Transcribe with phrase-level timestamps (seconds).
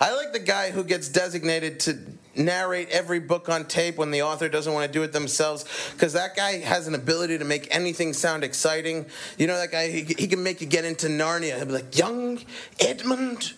[0.00, 1.98] I like the guy who gets designated to
[2.34, 6.14] narrate every book on tape when the author doesn't want to do it themselves because
[6.14, 9.04] that guy has an ability to make anything sound exciting.
[9.36, 11.56] You know that guy, he, he can make you get into Narnia.
[11.56, 12.38] He'll be like, Young
[12.78, 13.52] Edmund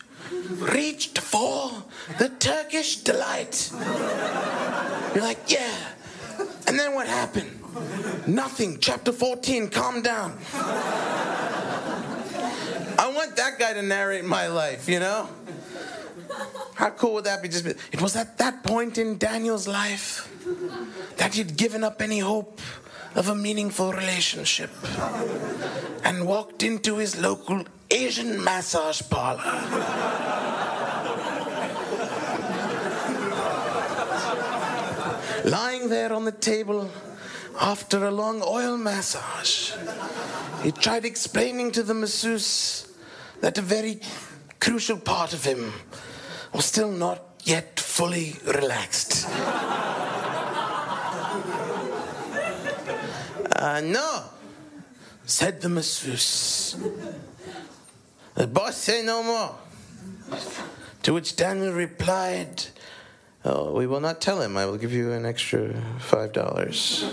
[0.50, 1.70] reached for
[2.18, 3.70] the Turkish delight.
[5.14, 5.76] You're like, yeah.
[6.66, 7.60] And then what happened?
[8.26, 8.78] Nothing.
[8.80, 10.38] Chapter 14, calm down.
[12.98, 15.28] I want that guy to narrate my life, you know?
[16.74, 17.48] How cool would that be?
[17.48, 20.28] Just be, it was at that point in Daniel's life
[21.16, 22.60] that he'd given up any hope
[23.14, 24.70] of a meaningful relationship
[26.04, 29.42] and walked into his local Asian massage parlor.
[35.44, 36.88] Lying there on the table
[37.60, 39.72] after a long oil massage,
[40.62, 42.86] he tried explaining to the masseuse
[43.40, 44.00] that a very
[44.60, 45.72] crucial part of him
[46.52, 49.26] was still not yet fully relaxed.
[53.56, 54.24] uh, no,
[55.24, 56.76] said the masseuse.
[58.34, 59.54] The boss say no more.
[61.02, 62.64] To which Daniel replied,
[63.44, 64.56] Oh, we will not tell him.
[64.56, 67.04] I will give you an extra five dollars.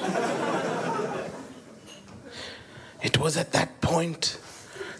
[3.02, 4.38] it was at that point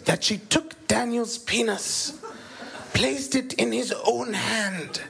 [0.06, 2.18] that she took Daniel's penis,
[2.92, 5.00] placed it in his own hand,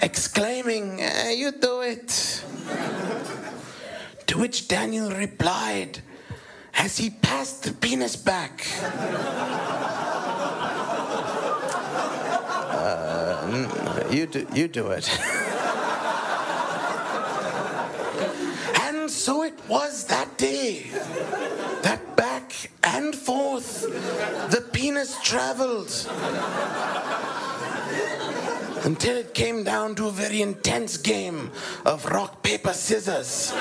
[0.00, 2.42] exclaiming, "Eh, You do it.
[4.26, 6.00] to which Daniel replied,
[6.74, 8.66] as he passed the penis back.
[12.74, 15.08] Uh, you do, you do it.
[18.82, 20.86] and so it was that day
[22.92, 23.82] and forth
[24.50, 25.90] the penis traveled
[28.84, 31.50] until it came down to a very intense game
[31.84, 33.52] of rock, paper, scissors.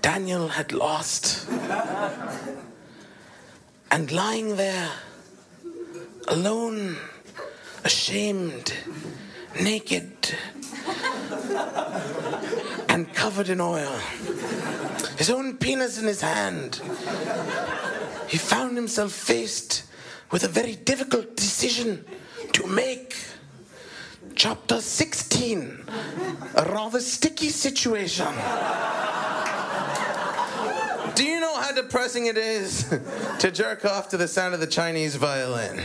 [0.00, 1.48] Daniel had lost.
[3.90, 4.90] And lying there,
[6.28, 6.96] alone,
[7.84, 8.72] ashamed,
[9.60, 10.12] naked,
[12.88, 14.00] and covered in oil,
[15.16, 16.80] his own penis in his hand,
[18.28, 19.84] he found himself faced
[20.30, 22.04] with a very difficult decision
[22.52, 23.16] to make.
[24.34, 25.84] Chapter 16,
[26.56, 28.26] a rather sticky situation.
[31.14, 32.84] Do you know how depressing it is
[33.38, 35.80] to jerk off to the sound of the Chinese violin?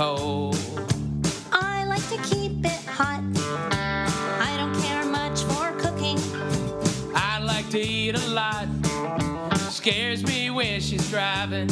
[0.00, 0.56] Cold.
[1.52, 3.22] I like to keep it hot.
[4.40, 6.18] I don't care much for cooking.
[7.14, 8.66] I like to eat a lot.
[9.68, 11.68] Scares me when she's driving.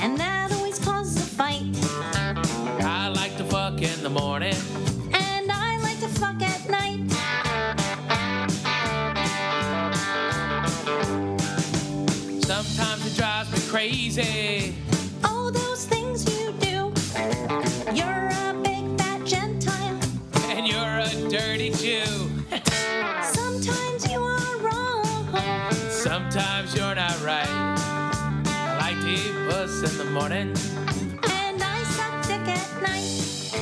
[0.00, 1.66] And that always causes a fight.
[2.80, 4.54] I like to fuck in the morning.
[30.12, 30.48] Morning.
[30.50, 33.52] And I suck dick at night.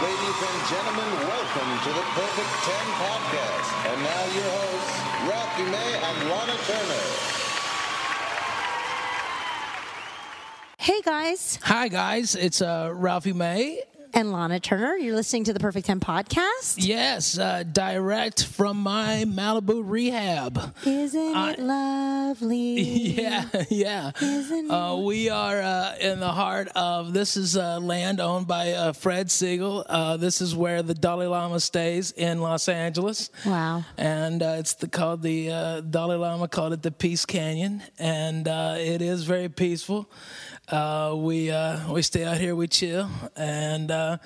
[0.00, 3.68] Ladies and gentlemen, welcome to the Perfect 10 podcast.
[3.90, 4.96] And now your hosts,
[5.28, 7.04] Ralphie May and Lahna Turner.
[10.78, 12.34] Hey guys, Hi, guys.
[12.34, 13.82] It's uh, Ralphie May.
[14.12, 14.96] And Lahna Turner.
[14.96, 16.74] You're listening to the Perfect 10 podcast.
[16.78, 20.74] Yes, uh, direct from my Malibu rehab.
[20.84, 22.80] Isn't it lovely?
[23.20, 24.10] Yeah, yeah.
[24.20, 28.72] Isn't Uh, we are uh, in the heart of this is uh, land owned by
[28.72, 29.84] uh, Fred Siegel.
[29.88, 33.30] Uh, this is where the Dalai Lama stays in Los Angeles.
[33.44, 33.84] Wow.
[33.96, 38.48] And uh, it's the, called the uh, Dalai Lama called it the Peace Canyon, and
[38.48, 40.10] uh, it is very peaceful.
[40.70, 44.18] Uh, we uh, we stay out here, we chill, and uh,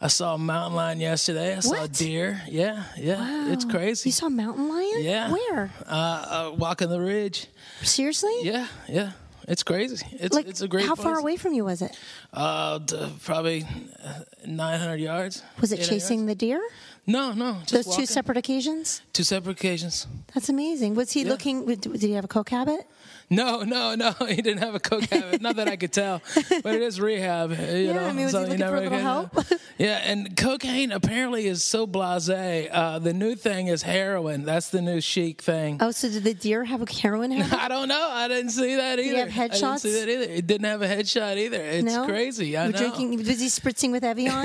[0.00, 1.56] I saw a mountain lion yesterday.
[1.56, 2.40] I saw a deer.
[2.48, 4.08] Yeah, yeah, it's crazy.
[4.10, 5.02] You saw a mountain lion?
[5.02, 5.32] Yeah.
[5.32, 5.72] Where?
[5.86, 7.48] uh, uh, walking the ridge.
[7.82, 8.32] Seriously?
[8.42, 9.12] Yeah, yeah.
[9.48, 10.04] It's crazy.
[10.12, 10.84] It's Like, it's a great.
[10.84, 11.98] how far away from you was it?
[12.34, 12.80] Uh,
[13.24, 13.64] probably
[14.04, 15.42] uh, 900 yards.
[15.62, 16.28] Was it chasing yards.
[16.28, 16.60] the deer?
[17.06, 17.56] No, no.
[17.64, 19.00] Just Those two separate occasions?
[19.14, 20.06] Two separate occasions.
[20.34, 20.94] That's amazing.
[20.94, 21.30] Was he Yeah.
[21.30, 21.64] looking?
[21.64, 22.86] Did he have a coke habit?
[23.30, 24.12] No, no, no.
[24.28, 25.40] He didn't have a coke habit.
[25.40, 26.22] Not that I could tell,
[26.62, 27.50] but it is rehab.
[27.50, 27.56] You
[27.88, 29.36] Yeah, know, I mean, was he you looking for a little help?
[29.78, 32.68] Yeah, and cocaine apparently is so blasé.
[32.72, 34.44] Uh, the new thing is heroin.
[34.44, 35.78] That's the new chic thing.
[35.80, 37.56] Oh, so did the deer have a heroin habit?
[37.56, 38.08] I don't know.
[38.10, 39.30] I didn't see that he either.
[39.30, 40.32] have I didn't see that either.
[40.32, 41.62] It didn't have a headshot either.
[41.62, 42.56] It's no, crazy.
[42.56, 42.78] I We're know.
[42.78, 44.42] Drinking, was he spritzing with Evian?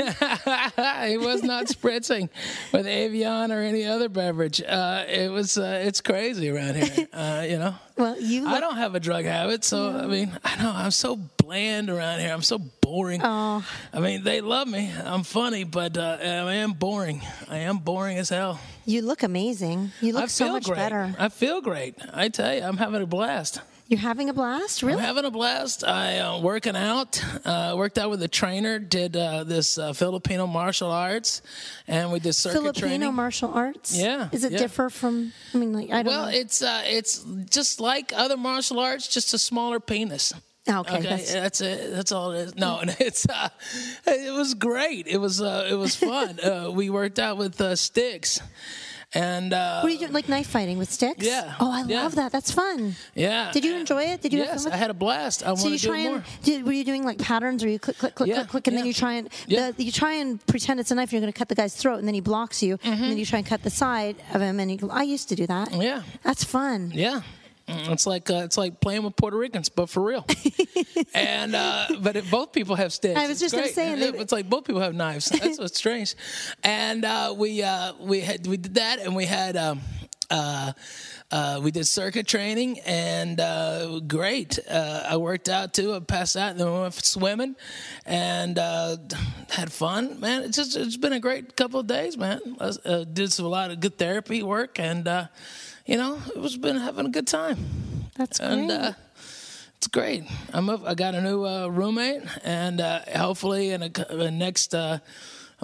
[1.10, 2.30] he was not spritzing
[2.72, 4.62] with Evian or any other beverage.
[4.62, 5.58] Uh, it was.
[5.58, 7.08] Uh, it's crazy around here.
[7.12, 7.74] Uh, you know.
[7.98, 8.48] Well, you.
[8.48, 12.20] I don't have a drug habit, so I mean, I know I'm so bland around
[12.20, 12.34] here.
[12.34, 13.22] I'm so boring.
[13.24, 13.66] Oh.
[13.94, 14.92] I mean, they love me.
[15.04, 17.22] I'm funny, but uh, I am boring.
[17.50, 18.60] I am boring as hell.
[18.86, 19.92] you look amazing.
[20.02, 20.78] You look I so much great.
[20.78, 21.16] better.
[21.20, 21.96] I feel great.
[22.14, 23.62] I tell you, I'm having a blast.
[23.94, 24.98] You're having a blast, really?
[24.98, 25.84] I'm having a blast.
[25.84, 27.24] I uh, working out.
[27.46, 28.80] Uh, worked out with a trainer.
[28.80, 31.44] Did uh, this uh, Filipino martial arts,
[31.88, 33.00] and we did circuit Filipino training.
[33.02, 33.96] Filipino martial arts.
[33.96, 34.58] Yeah, Is it yeah.
[34.58, 35.32] differ from?
[35.54, 36.32] I mean, like I don't well, know.
[36.32, 40.34] it's uh, it's just like other martial arts, just a smaller penis.
[40.68, 41.92] okay, Okay, that's, that's, it.
[41.92, 42.56] That's all it is.
[42.56, 43.50] No, and it's uh,
[44.08, 45.06] it was great.
[45.06, 46.40] It was uh, it was fun.
[46.44, 48.42] uh, we worked out with uh, sticks,
[49.16, 50.14] and uh, what are you doing?
[50.14, 51.26] Like knife fighting with sticks?
[51.26, 52.04] Yeah, Oh, I yeah.
[52.04, 52.32] love that.
[52.32, 52.96] That's fun.
[53.16, 53.52] yeah.
[53.52, 54.22] Did you enjoy it?
[54.22, 55.44] Did you have Yes, fun with I had a blast.
[55.44, 57.70] I So want you to do try and did, were you doing like patterns, or
[57.70, 59.72] you click, click, click, Yeah, click, click, and then you try and Yeah.
[59.72, 61.10] the, you try and pretend it's a knife.
[61.10, 63.10] and You're going to cut the guy's throat, and then he blocks you, and Mm-hmm.
[63.10, 64.60] then you try and cut the side of him.
[64.60, 65.72] And you, I used to do that.
[65.74, 66.04] Yeah.
[66.24, 66.92] that's fun.
[66.94, 67.22] Yeah.
[67.68, 70.26] Mm, It's like uh, it's like playing with Puerto Ricans, but for real.
[71.14, 73.18] and uh, but if both people have sticks.
[73.20, 73.76] I was just gonna great.
[73.76, 75.26] say, and Yeah, it's like both people have knives.
[75.30, 76.16] That's what's strange.
[76.64, 79.56] And uh, we uh, we had we did that, and we had.
[79.58, 79.82] Um,
[80.30, 80.72] uh,
[81.32, 84.58] uh, we did circuit training and uh, great.
[84.70, 85.94] Uh, I worked out too.
[85.94, 87.56] I passed out and then we went swimming
[88.06, 88.98] and uh,
[89.50, 90.20] had fun.
[90.20, 92.40] Man, it's just it's been a great couple of days, man.
[92.60, 95.26] I uh, did some, a lot of good therapy work and uh,
[95.86, 97.58] you know it was been having a good time
[98.16, 98.50] That's great.
[98.52, 98.92] and uh,
[99.78, 100.24] it's great.
[100.54, 104.30] I'm a, I got a new uh, roommate, and uh, hopefully in a, c- uh,
[104.30, 104.74] next.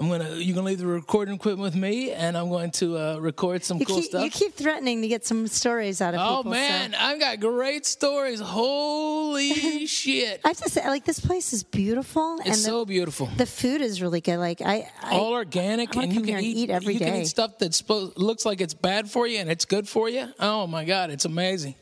[0.00, 0.36] I'm gonna.
[0.36, 3.76] You're gonna leave the recording equipment with me, and I'm going to uh, record some
[3.78, 4.24] you, cool keep, stuff.
[4.24, 6.52] you keep threatening to get some stories out of oh people.
[6.54, 8.40] so- man, I've got great stories.
[8.40, 10.40] Holy shit!
[10.42, 13.26] I have to say, like this place is beautiful, and It's the, so beautiful.
[13.36, 14.38] the food is really good.
[14.38, 17.16] Like I, I All organic, I and you can and eat, eat every you can
[17.16, 17.82] eat stuff that
[18.16, 20.28] looks like it's bad for you, and it's good for you.
[20.40, 21.74] Oh my god, it's amazing.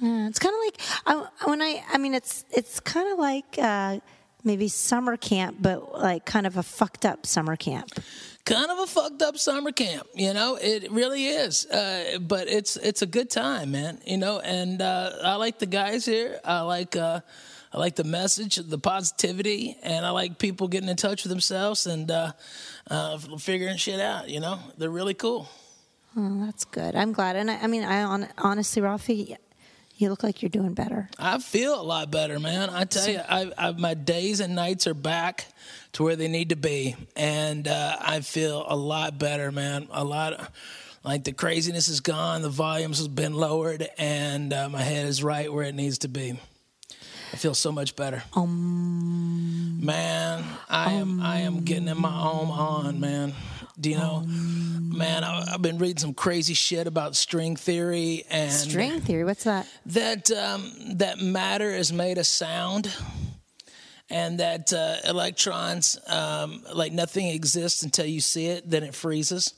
[0.00, 1.84] Yeah, it's kind of like I, when I.
[1.92, 4.00] I mean, it's it's kind of like uh,
[4.44, 7.88] maybe summer camp, but like kind of a fucked up summer camp.
[8.44, 12.76] kind of a fucked up summer camp you know it really is uh, but it's
[12.78, 16.60] it's a good time man you know and uh, i like the guys here i
[16.62, 17.20] like uh,
[17.72, 21.86] i like the message the positivity and i like people getting in touch with themselves
[21.86, 22.32] and uh,
[22.90, 25.46] uh, figuring shit out you know they're really cool
[26.16, 26.96] Oh, that's good.
[26.96, 27.36] I'm glad.
[27.36, 29.36] And I, I mean, I on, honestly, Ralphie,
[30.00, 31.08] you look like you're doing better.
[31.18, 32.70] I feel a lot better, man.
[32.70, 35.46] I tell you, I, I, my days and nights are back
[35.92, 39.88] to where they need to be, and uh, I feel a lot better, man.
[39.90, 40.52] A lot,
[41.04, 45.22] like the craziness is gone, the volumes has been lowered, and uh, my head is
[45.22, 46.38] right where it needs to be.
[47.32, 48.22] I feel so much better.
[48.34, 53.34] Um, man, I am I am getting in my own on, man.
[53.78, 55.24] Do you know, man?
[55.24, 59.24] I, I've been reading some crazy shit about string theory and String theory.
[59.24, 59.66] What's that?
[59.86, 62.92] that um, that matter is made of sound
[64.10, 69.54] and that uh, electrons um, like nothing exists until you see it then it freezes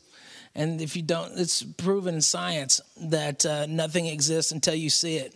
[0.55, 5.17] and if you don't it's proven in science that uh, nothing exists until you see
[5.17, 5.35] it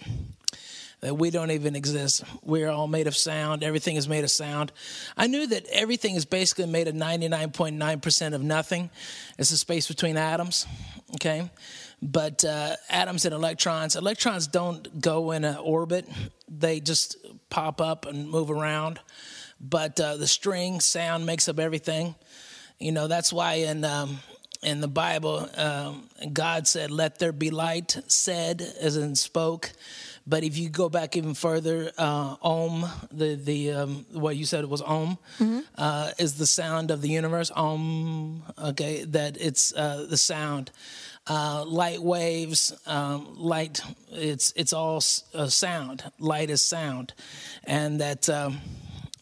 [1.06, 2.24] that we don't even exist.
[2.42, 3.62] We're all made of sound.
[3.62, 4.72] Everything is made of sound.
[5.16, 8.90] I knew that everything is basically made of 99.9% of nothing.
[9.38, 10.66] It's the space between atoms
[11.14, 11.50] okay?
[12.02, 16.06] But uh, atoms and electrons electrons don't go in an orbit.
[16.48, 17.16] They just
[17.48, 19.00] pop up and move around.
[19.60, 22.14] But uh, the string sound makes up everything.
[22.78, 24.18] You know that's why in um,
[24.62, 29.72] in the bible um, god said let there be light said as in spoke
[30.26, 34.64] but if you go back even further, uh, Om, the the um, what you said
[34.64, 35.18] it was Om,
[35.78, 37.50] uh, is the sound of the universe.
[37.54, 40.70] Om, okay, that it's uh, the sound.
[41.28, 43.80] Uh, light waves, um, light.
[44.12, 46.04] It's it's all s- uh, sound.
[46.18, 47.12] Light is sound,
[47.64, 48.28] and that.
[48.28, 48.60] Um,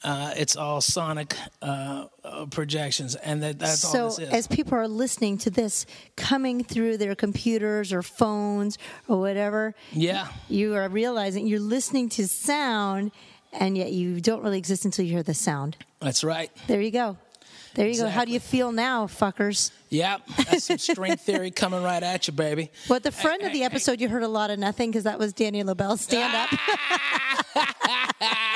[0.04, 4.34] uh, it's all sonic uh, uh, projections, and that, that's all so this is.
[4.34, 8.76] as people are listening to this coming through their computers or phones
[9.08, 13.11] or whatever yeah, you are realizing you're listening to sound
[13.52, 16.50] and yet you don't really exist until you hear the sound that's right.
[16.66, 17.16] there you go
[17.75, 18.08] There you go.
[18.08, 19.73] How do you feel now, fuckers?
[19.90, 22.70] Yep, that's some string theory coming right at you, baby.
[22.88, 25.18] Well, at the front of the episode, you heard a lot of nothing because that
[25.18, 26.50] was Danny Lobell stand up.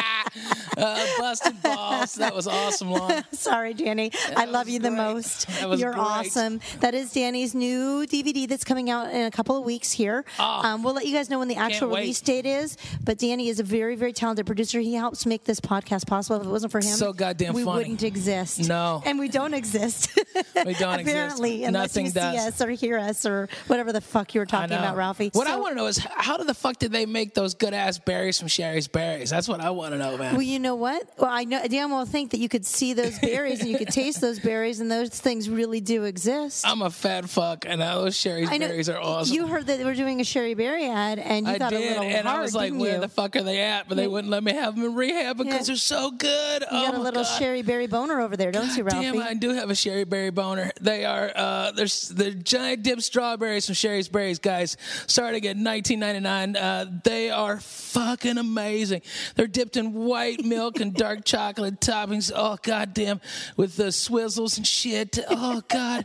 [0.89, 2.15] Uh, busted balls.
[2.15, 3.25] That was awesome, Lon.
[3.33, 4.13] Sorry, Danny.
[4.37, 5.49] I love you the most.
[5.49, 6.01] That was You're great.
[6.03, 6.61] awesome.
[6.81, 10.25] That is Danny's new DVD that's coming out in a couple of weeks here.
[10.39, 12.77] Um, we'll let you guys know when the actual release date is.
[13.03, 14.79] But Danny is a very, very talented producer.
[14.81, 16.41] He helps make this podcast possible.
[16.41, 17.79] If it wasn't for him, So goddamn we funny.
[17.79, 18.69] wouldn't exist.
[18.69, 19.03] No.
[19.05, 20.11] and we don't exist.
[20.65, 21.09] We don't exist.
[21.17, 24.47] Apparently, unless Nothing you see us or hear us or whatever the fuck you were
[24.47, 25.31] talking about, Ralphie.
[25.33, 27.99] What I want to know is how the fuck did they make those good ass
[27.99, 29.31] berries from Shari's Berries?
[29.31, 30.35] That's what I want to know, man.
[30.35, 31.03] Well, you know what?
[31.19, 33.89] Well, I know damn well think that you could see those berries and you could
[33.89, 36.67] taste those berries, and those things really do exist.
[36.67, 39.35] I'm a fat fuck, and those Shari's know Berries are awesome.
[39.35, 41.81] You heard that they were doing a Shari Berry ad, and you I thought did,
[41.83, 43.01] a little and hard, I was like, "Where you?
[43.01, 44.09] the fuck are they at?" But they Yeah.
[44.09, 45.63] wouldn't let me have them in rehab because Yeah.
[45.63, 46.63] they're so good.
[46.63, 47.39] You oh got a little God.
[47.39, 49.13] Shari Berry boner over there, don't you, Ralphie?
[49.13, 50.71] Damn, I do have a Shari Berry boner.
[50.81, 54.77] They are uh, they're they're giant dip strawberries from Shari's Berries, guys.
[55.07, 59.03] Starting at 19.99, uh, they are fucking amazing.
[59.35, 62.33] They're dipped in white milk and dark chocolate toppings.
[62.35, 63.21] Oh goddamn,
[63.57, 65.19] with the swizzles and shit.
[65.31, 66.05] Oh god,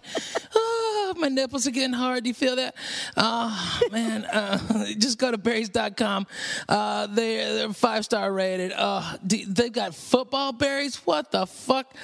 [0.56, 2.24] oh my nipples are getting hard.
[2.24, 2.76] Do you feel that?
[3.18, 6.28] Oh man, uh, just go to berries.com.
[6.68, 8.72] Uh, they, they're five star rated.
[8.76, 10.96] Uh, they've got football berries.
[11.06, 11.96] What the fuck?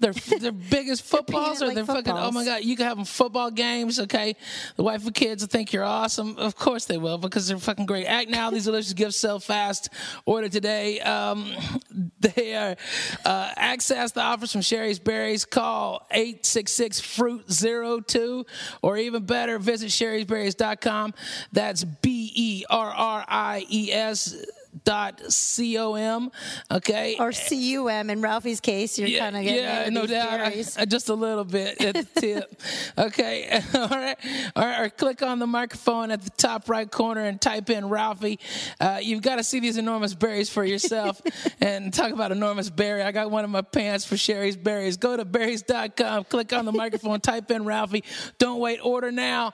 [0.00, 2.12] They're they're big as footballs, or like they're fucking.
[2.12, 3.98] Oh my god, you can have them football games.
[4.00, 4.36] Okay,
[4.76, 6.36] the wife and kids will think you're awesome.
[6.36, 8.06] Of course they will because they're fucking great.
[8.06, 8.50] Act now.
[8.50, 9.88] These delicious gifts sell fast.
[10.26, 11.00] Order today.
[11.00, 11.52] Um,
[12.20, 12.76] they are
[13.24, 15.44] uh, access the offers from Shari's Berries.
[15.44, 18.44] Call eight six six fruit zero two,
[18.82, 21.14] or even better, visit sherrysberries.com.
[21.52, 24.36] That's B E R R I E S
[24.84, 26.30] dot c o m.
[26.70, 30.40] Okay, or cum in Ralphie's case, you're kind of getting yeah, no doubt.
[30.40, 30.64] I-.
[30.78, 32.62] I- just a little bit at the tip.
[32.98, 34.16] okay, all right.
[34.54, 34.80] all right.
[34.80, 38.38] Or click on the microphone at the top right corner and type in Ralphie.
[38.80, 41.20] Uh, you've got to see these enormous berries for yourself.
[41.60, 43.02] and talk about enormous berry.
[43.02, 44.96] I got one in my pants for Shari's Berries.
[44.96, 48.04] Go to berries.com, click on the microphone, type in Ralphie.
[48.38, 49.52] Don't wait, order now.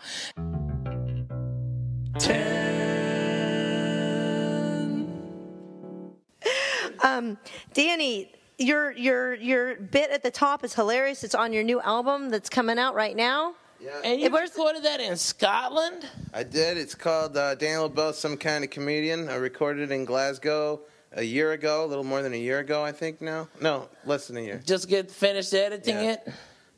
[7.74, 11.24] Danny, your your your bit at the top is hilarious.
[11.24, 13.54] It's on your new album that's coming out right now.
[13.82, 13.98] Yeah.
[14.04, 16.06] And you where's- recorded that in Scotland?
[16.34, 16.76] I did.
[16.76, 19.28] It's called uh, Danny Lobell, Some Kind of Comedian.
[19.30, 20.80] I recorded it in Glasgow
[21.12, 23.48] a year ago, a little more than a year ago, I think now.
[23.60, 24.60] No, less than a year.
[24.66, 26.12] Just get finished editing Yeah.
[26.12, 26.28] it?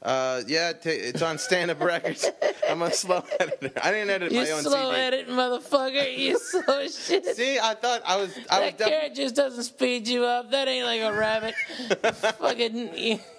[0.02, 2.28] Uh, yeah, ta- it's on Stand Up Records.
[2.68, 3.70] I'm a slow editor.
[3.82, 5.00] I didn't edit You my own You slow CD.
[5.00, 6.18] edit, motherfucker.
[6.18, 7.24] You slow shit.
[7.36, 8.36] See, I thought I was.
[8.50, 8.90] I was That definitely.
[9.00, 10.50] carrot just doesn't speed you up.
[10.50, 11.54] That ain't like a rabbit.
[12.14, 12.90] Fucking,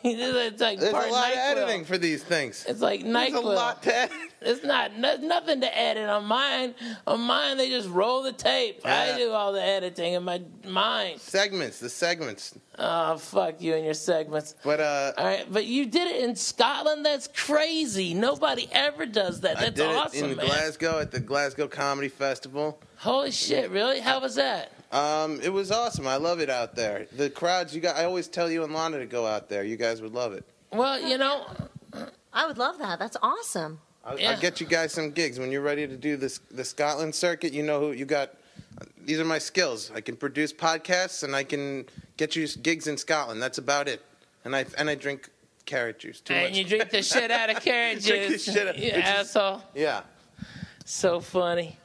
[0.04, 1.52] it's like There's part a lot of NyQuil.
[1.52, 2.66] editing for these things.
[2.68, 4.18] It's like There's a lot to edit.
[4.42, 6.76] It's not no, nothing to edit on mine.
[7.08, 8.82] On mine, they just roll the tape.
[8.86, 9.14] Yeah.
[9.14, 11.20] I do all the editing in my mind.
[11.22, 12.58] Segments, the segments.
[12.80, 14.56] Oh fuck you and your segments.
[14.64, 17.06] But uh, All right, but you did it in Scotland.
[17.06, 18.14] That's crazy.
[18.16, 19.58] Nobody ever does that.
[19.58, 20.46] I That's did awesome, it in man.
[20.48, 22.80] Glasgow at the Glasgow Comedy Festival.
[22.98, 23.70] Holy shit!
[23.70, 24.00] Really?
[24.00, 24.72] How was that?
[24.92, 26.08] Um, it was awesome.
[26.08, 27.08] I love it out there.
[27.16, 27.96] The crowds, you got.
[27.96, 29.64] I always tell you and Lahna to go out there.
[29.64, 30.44] You guys would love it.
[30.72, 31.46] Well, you know,
[32.32, 32.98] I would love that.
[33.00, 33.80] That's awesome.
[34.06, 34.32] I'll, Yeah.
[34.32, 36.40] I'll get you guys some gigs when you're ready to do this.
[36.52, 37.54] The Scotland circuit.
[37.54, 38.32] You know who you got.
[39.06, 39.92] These are my skills.
[39.94, 41.86] I can produce podcasts and I can
[42.18, 43.42] get you gigs in Scotland.
[43.42, 44.02] That's about it.
[44.46, 45.30] And I and I drink
[45.66, 46.58] carrot juice too and much.
[46.58, 48.44] you drink the shit out of carrot Drink the juice.
[48.46, 49.62] shit out- you which is- asshole.
[49.76, 50.02] yeah.
[50.86, 51.78] So funny.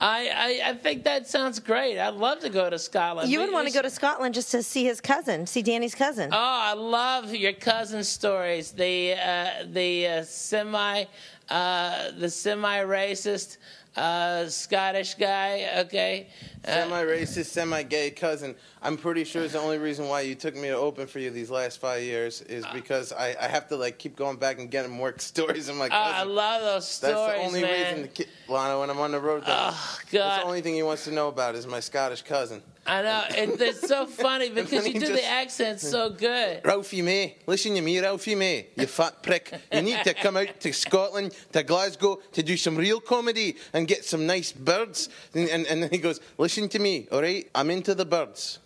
[0.00, 1.98] I, I I think that sounds great.
[1.98, 3.30] I'd love to go to Scotland.
[3.30, 5.62] You We- would want we to go to Scotland just to see his cousin, see
[5.62, 6.30] Danny's cousin.
[6.32, 8.72] Oh, I love your cousin stories.
[8.72, 11.04] The uh, the uh, semi
[11.50, 13.58] uh, the semi racist
[13.96, 15.68] uh, Scottish guy.
[15.78, 16.28] Okay,
[16.66, 18.54] uh, Semi-racist, semi-gay cousin.
[18.82, 21.30] I'm pretty sure is the only reason why you took me to open for you
[21.30, 24.70] these last five years is because I, I have to like keep going back and
[24.70, 27.94] getting more stories of my oh, I love those stories, That's the only man.
[27.96, 29.44] reason, to ki- Lahna, when I'm on the road.
[29.46, 32.62] Oh, That's the only thing he wants to know about is my Scottish cousin.
[32.86, 36.60] I know it, it's so funny because you do just- the accent so good.
[36.64, 39.52] Ralphie May, listen to me, Ralphie May, you fat prick.
[39.72, 43.88] You need to come out to Scotland, to Glasgow, to do some real comedy and
[43.88, 45.08] get some nice birds.
[45.34, 47.48] And, and, and then he goes, listen to me, all right?
[47.54, 48.58] I'm into the birds.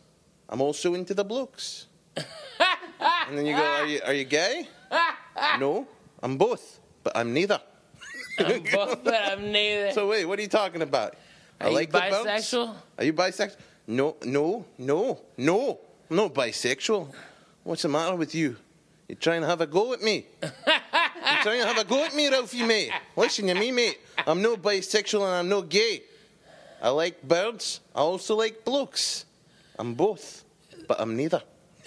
[0.49, 1.87] I'm also into the blokes.
[2.17, 4.69] and then you go, are you, are you gay?
[5.61, 5.87] no,
[6.23, 7.61] I'm both, but I'm neither.
[8.39, 9.93] I'm both, but I'm neither.
[9.93, 11.15] So wait, what are you talking about?
[11.61, 12.75] I Are you like bisexual?
[12.99, 13.57] Are you bisexual?
[13.91, 15.81] No, no, no, no.
[16.11, 17.11] I'm not bisexual.
[17.65, 18.57] What's the matter with you?
[19.09, 20.27] You trying to have a go at me?
[20.43, 20.49] you
[21.43, 22.91] trying to have a go at me, Ralphie, mate?
[23.17, 23.99] Listen to me, mate.
[24.27, 26.03] I'm no bisexual and I'm no gay.
[26.83, 27.81] I like birds.
[27.95, 29.25] I also like blokes.
[29.79, 30.45] I'm both,
[30.87, 31.43] but I'm neither.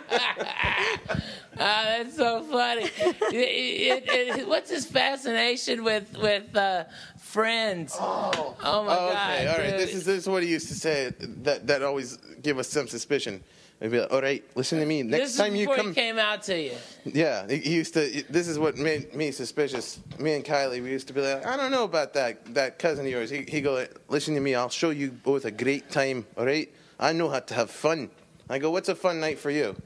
[1.56, 2.82] Ah, that's so funny.
[2.82, 6.84] It- it- it- what's his fascination with with uh,
[7.16, 7.96] friends?
[7.98, 9.30] Oh, oh my Oh, god!
[9.38, 9.70] okay, all right.
[9.70, 9.78] dude.
[9.80, 11.12] This is this is what he used to say.
[11.44, 13.44] That that always give us some suspicion.
[13.80, 15.04] He'd be like, "All right, listen to me.
[15.04, 16.72] Next This is time you come, he came out to you.
[17.04, 18.24] yeah." He, he used to.
[18.28, 20.00] This is what made me suspicious.
[20.18, 23.06] Me and Kylie, we used to be like, "I don't know about that that cousin
[23.06, 24.56] of yours." He he go, "Listen to me.
[24.56, 26.26] I'll show you both a great time.
[26.36, 26.68] All right.
[26.98, 28.10] I know how to have fun."
[28.48, 29.76] I go, "What's a fun night for you?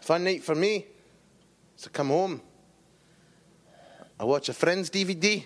[0.00, 0.86] Fun night for me.
[1.76, 2.40] So come home.
[4.18, 5.44] I watch a Friends DVD.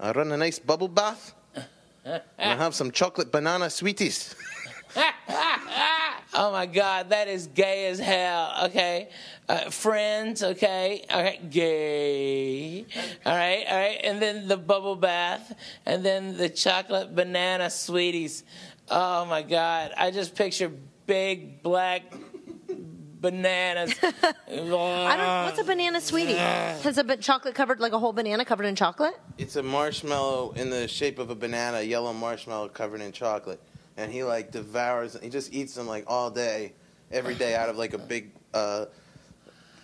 [0.00, 1.34] I run a nice bubble bath."
[2.04, 4.34] And I have some chocolate banana sweeties.
[6.40, 8.52] Oh my God, that is gay as hell.
[8.66, 9.08] Okay,
[9.48, 10.42] uh, friends.
[10.42, 12.86] Okay, all right, gay.
[13.26, 15.52] All right, all right, and then the bubble bath,
[15.84, 18.44] and then the chocolate banana sweeties.
[18.88, 20.70] Oh my God, I just picture
[21.08, 22.02] big black
[23.20, 23.94] bananas.
[24.02, 24.06] I
[24.46, 25.44] don't.
[25.44, 26.34] What's a banana sweetie?
[26.34, 29.18] Has a been chocolate covered, like a whole banana covered in chocolate?
[29.38, 33.60] It's a marshmallow in the shape of a banana, yellow marshmallow covered in chocolate,
[33.96, 35.16] and he like devours.
[35.20, 36.74] He just eats them like all day,
[37.10, 38.84] every day out of like a big, uh,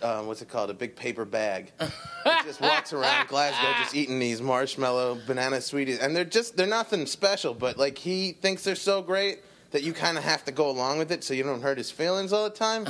[0.03, 0.69] um, what's it called?
[0.69, 1.71] A big paper bag.
[1.79, 6.67] he just walks around Glasgow just eating these marshmallow banana sweeties, and they're just they're
[6.67, 9.39] nothing special, but like he thinks they're so great
[9.71, 11.91] that you kind of have to go along with it so you don't hurt his
[11.91, 12.85] feelings all the time.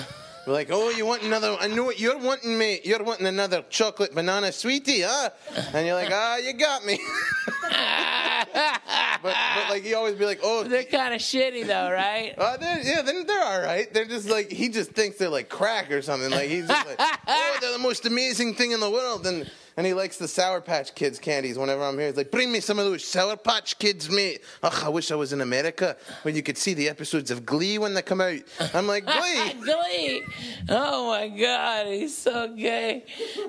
[0.46, 1.58] We're like, oh, you want another?
[1.60, 2.00] I knew it.
[2.00, 2.80] you're wanting, me.
[2.84, 5.32] You're wanting another chocolate banana sweetie, huh?
[5.74, 7.00] And you're like, ah, you got me.
[9.22, 12.34] but, but like, he always be like, oh, They're kind of shitty though, right?
[12.38, 13.92] uh, they're, yeah, then they're all right.
[13.94, 16.32] They're just like he just thinks they're like crack or something.
[16.32, 19.26] Like he's just like, oh, they're the most amazing thing in the world.
[19.26, 21.58] And and he likes the Sour Patch Kids candies.
[21.58, 24.42] Whenever I'm here, he's like, bring me some of those Sour Patch Kids, mate.
[24.64, 27.78] Ugh, I wish I was in America when you could see the episodes of Glee
[27.78, 28.40] when they come out.
[28.74, 29.54] I'm like, Glee.
[29.54, 30.24] Glee.
[30.70, 33.06] Oh my God, he's so gay.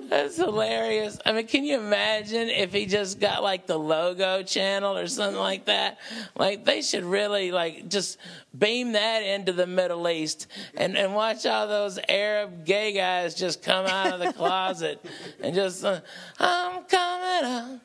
[0.08, 1.18] That's hilarious.
[1.24, 5.40] I mean, can you imagine if he just got like the logo channel or something
[5.40, 5.98] like that?
[6.36, 8.18] Like they should really like just
[8.56, 13.62] beam that into the Middle East and, and watch all those Arab gay guys just
[13.62, 15.04] come out of the closet
[15.42, 16.00] and just, uh,
[16.38, 17.80] I'm coming out.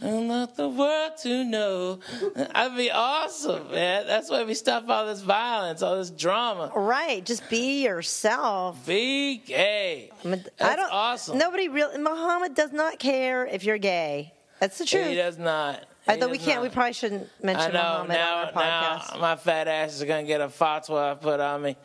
[0.00, 2.00] And let the world to know.
[2.34, 4.06] That'd be awesome, man.
[4.06, 6.72] That's why we stop all this violence, all this drama.
[6.74, 7.24] Right.
[7.24, 8.84] Just be yourself.
[8.86, 10.10] Be gay.
[10.24, 10.92] That's I don't.
[10.92, 11.38] awesome.
[11.38, 11.98] Nobody really.
[11.98, 14.33] Muhammad does not care if you're gay.
[14.60, 15.06] That's the truth.
[15.08, 15.84] He does not.
[16.06, 16.60] I thought we can't.
[16.62, 18.04] We probably shouldn't mention I know.
[18.06, 19.14] Muhammad Now, on our podcast.
[19.14, 21.76] now my fat ass is gonna get a fatwa put on me.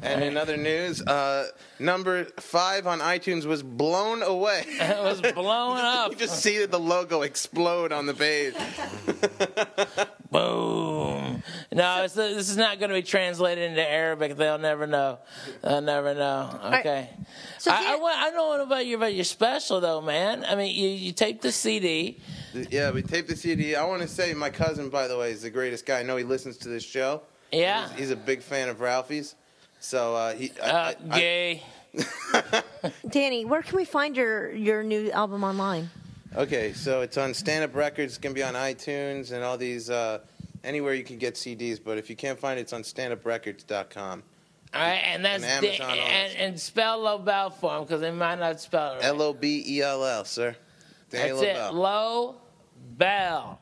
[0.00, 1.46] And in other news, uh,
[1.78, 4.64] number five on iTunes was blown away.
[4.68, 6.10] It was blown up.
[6.10, 8.54] you just see the logo explode on the page.
[10.30, 10.97] Boom.
[11.70, 14.36] No, it's, this is not going to be translated into Arabic.
[14.36, 15.18] They'll never know.
[15.62, 16.58] They'll never know.
[16.80, 17.10] Okay.
[17.58, 20.44] So I, I, here- I don't know about your about your special though, man.
[20.46, 22.20] I mean, you you tape the CD.
[22.54, 23.76] Yeah, we taped the CD.
[23.76, 26.00] I want to say my cousin, by the way, is the greatest guy.
[26.00, 27.20] I know he listens to this show.
[27.52, 27.88] Yeah.
[27.90, 29.34] He's, he's a big fan of Ralphie's.
[29.80, 30.50] So uh, he.
[30.62, 31.62] I- Uh, I- I- gay.
[33.08, 35.90] Danny, where can we find your your new album online?
[36.36, 38.12] okay, so it's on Stand Up Records.
[38.12, 40.20] It's gonna be on iTunes and all these uh,
[40.64, 41.78] anywhere you can get CDs.
[41.82, 44.22] But if you can't find it, it's on StandUpRecords.com.
[44.74, 46.36] All right, and that's And the- Amazon and, also.
[46.38, 49.04] and spell Lobell for him because they might not spell it right.
[49.06, 50.54] L O B E L L, sir.
[51.10, 51.56] Danny That's it.
[51.56, 51.72] Lobell.
[51.72, 52.34] Low
[52.98, 53.60] bell.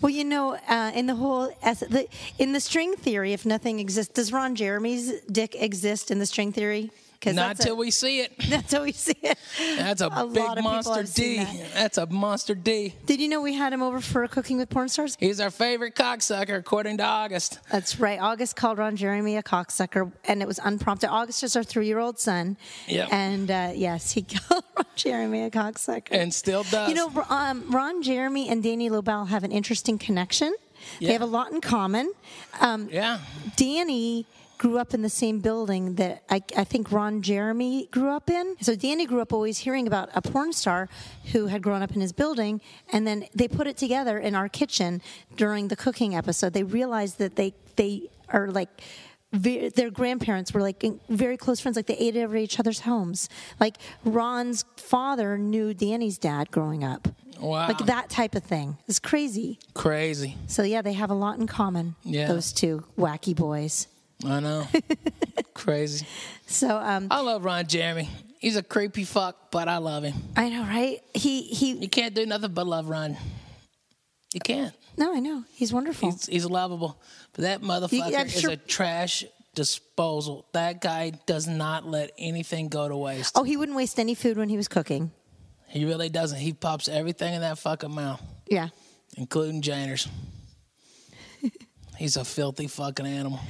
[0.00, 2.06] Well, you know, uh, in the whole as the,
[2.38, 6.52] in the string theory, if nothing exists, does Ron Jeremy's dick exist in the string
[6.52, 6.90] theory?
[7.32, 8.32] Not that's a- till we see it.
[8.48, 9.38] That's how we see it.
[9.76, 11.36] That's a, lot big monster D.
[11.38, 11.56] that.
[11.74, 12.94] That's a monster D.
[13.06, 15.16] Did you know we had him over for cooking with porn stars?
[15.20, 17.58] He's our favorite cocksucker, according to August.
[17.70, 18.18] That's right.
[18.20, 21.08] August called Ron Jeremy a cocksucker, and it was unprompted.
[21.10, 22.56] August is our three-year-old son,
[22.88, 23.08] Yep.
[23.12, 26.88] and uh, yes, he called Ron Jeremy a cocksucker, And still does.
[26.88, 30.54] You know, um, Ron Jeremy and Danny Lobell have an interesting connection.
[31.00, 32.12] They have a lot in common.
[32.60, 33.18] Um, Yeah.
[33.56, 34.26] Danny
[34.64, 38.56] grew up in the same building that I, I think Ron Jeremy grew up in.
[38.62, 40.88] So Danny grew up always hearing about a porn star
[41.32, 44.48] who had grown up in his building, and then they put it together in our
[44.48, 45.02] kitchen
[45.36, 46.54] during the cooking episode.
[46.54, 48.70] They realized that they they are like.
[49.32, 53.28] Their grandparents were like very close friends, like they ate at each other's homes.
[53.58, 57.08] Like Ron's father knew Danny's dad growing up.
[57.40, 57.66] Wow.
[57.66, 58.78] Like that type of thing.
[58.86, 59.58] It's crazy.
[59.74, 60.36] Crazy.
[60.46, 61.96] So yeah, they have a lot in common.
[62.04, 62.28] Yeah.
[62.28, 63.88] Those two wacky boys.
[64.26, 64.66] I know.
[65.54, 66.06] Crazy.
[66.46, 68.08] So um, I love Ron Jeremy.
[68.38, 70.14] He's a creepy fuck, but I love him.
[70.36, 71.00] I know, right?
[71.14, 71.72] He he.
[71.72, 73.16] You can't do nothing but love Ron.
[74.32, 74.74] You can't.
[74.96, 75.44] No, I know.
[75.52, 76.10] He's wonderful.
[76.10, 77.00] He's, he's lovable.
[77.32, 80.46] But that motherfucker is sure- a trash disposal.
[80.52, 83.32] That guy does not let anything go to waste.
[83.36, 85.10] oh, he wouldn't waste any food when he was cooking.
[85.68, 86.38] He really doesn't.
[86.38, 88.68] He pops everything in that fucking mouth, Yeah.
[89.16, 90.06] including Janers.
[91.96, 93.40] He's a filthy fucking animal.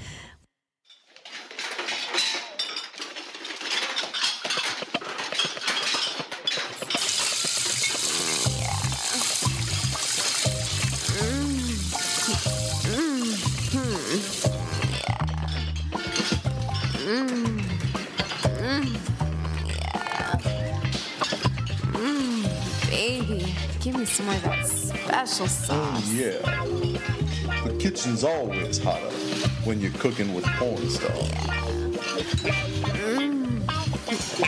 [23.85, 25.69] Give me some more of that special sauce.
[25.71, 26.41] Oh, Yeah.
[27.65, 29.11] The kitchen's always hotter
[29.65, 31.31] when you're cooking with porn stars.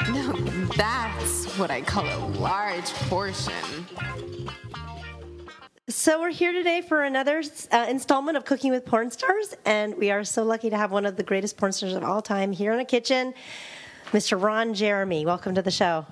[0.08, 0.32] Now
[0.74, 3.52] that's what I call a large portion.
[5.88, 10.10] So we're here today for another uh, installment of Cooking with Porn Stars, and we
[10.10, 12.72] are so lucky to have one of the greatest porn stars of all time here
[12.72, 13.34] in the kitchen,
[14.12, 14.40] Mr.
[14.40, 15.26] Ron Jeremy.
[15.26, 16.06] Welcome to the show.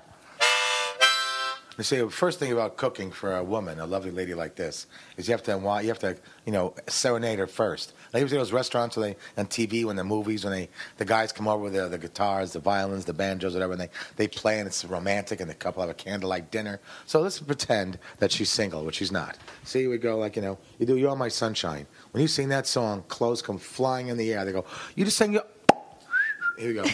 [1.77, 4.87] They say the first thing about cooking for a woman, a lovely lady like this,
[5.17, 5.51] is you have to
[5.83, 7.93] you have to you know serenade her first.
[8.13, 11.05] Like you see those restaurants where they on TV when the movies when they the
[11.05, 14.27] guys come over with the, the guitars, the violins, the banjos, whatever, and they they
[14.27, 16.79] play and it's romantic and the couple have a candlelight dinner.
[17.05, 19.37] So let's pretend that she's single, which she's not.
[19.63, 22.65] See, we go like you know you do "You're My Sunshine." When you sing that
[22.67, 24.45] song, clothes come flying in the air.
[24.45, 24.63] They go,
[24.95, 25.43] you just sing your.
[26.57, 26.85] Here we go.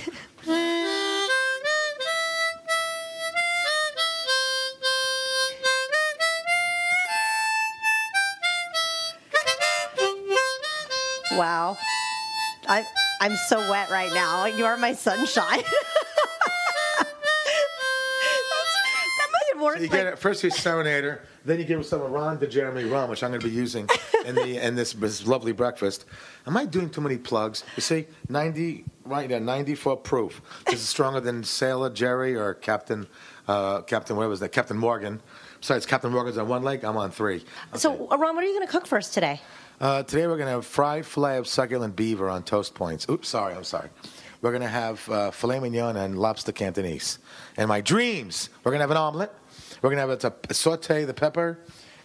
[11.38, 11.78] Wow.
[12.68, 12.86] I,
[13.22, 14.46] I'm so wet right now.
[14.46, 15.62] You are my sunshine.
[17.00, 17.10] That's,
[19.18, 19.82] that might have.
[19.82, 20.44] You get it first.
[20.44, 23.48] You serenade her, then you give some Ron de Jeremy rum, which I'm going to
[23.48, 23.88] be using
[24.26, 26.06] in the in this, this lovely breakfast.
[26.46, 27.64] Am I doing too many plugs?
[27.76, 30.42] You see, 90 right there, 94 proof.
[30.66, 33.08] This is stronger than Sailor Jerry or Captain
[33.48, 34.50] uh, Captain where was that?
[34.52, 35.22] Captain Morgan.
[35.62, 36.84] Besides, Captain Morgan's on one leg.
[36.84, 37.46] I'm on three.
[37.76, 39.40] So, uh, Ron, what are you going to cook for us today?
[39.80, 43.08] Uh, today we're going to have fried fillet of succulent beaver on toast points.
[43.08, 43.90] Oops, sorry, I'm sorry.
[44.42, 47.20] We're going to have uh, filet mignon and lobster cantonese.
[47.58, 49.32] And my dreams, we're going to have an omelet.
[49.84, 51.60] We're going to have a, to saute the pepper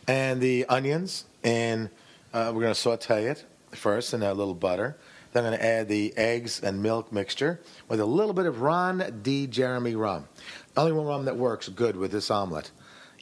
[0.07, 1.89] and the onions, and
[2.35, 4.99] uh, we're going to saute it first in a little butter.
[5.33, 8.61] Then I'm going to add the eggs and milk mixture with a little bit of
[8.61, 10.29] Ron de Jeremy rum.
[10.77, 12.71] Only one rum that works good with this omelet.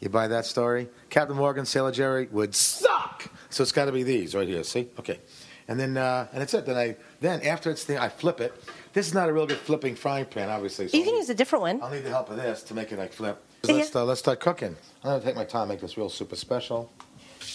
[0.05, 0.89] You buy that story?
[1.09, 3.25] Captain Morgan, Sailor Jerry would suck.
[3.49, 4.63] So it's got to be these right here.
[4.63, 4.91] See?
[4.99, 5.19] Okay.
[5.67, 6.67] And then uh, and that's it.
[6.67, 8.53] Then I then after it's the I flip it.
[8.93, 10.89] This is not a real good flipping frying pan, obviously.
[10.89, 11.83] So You can use a different one.
[11.83, 13.43] I'll need the help of this to make it like flip.
[13.65, 14.77] So let's uh, let's start cooking.
[15.03, 16.93] I'm gonna take my time, make this real super special.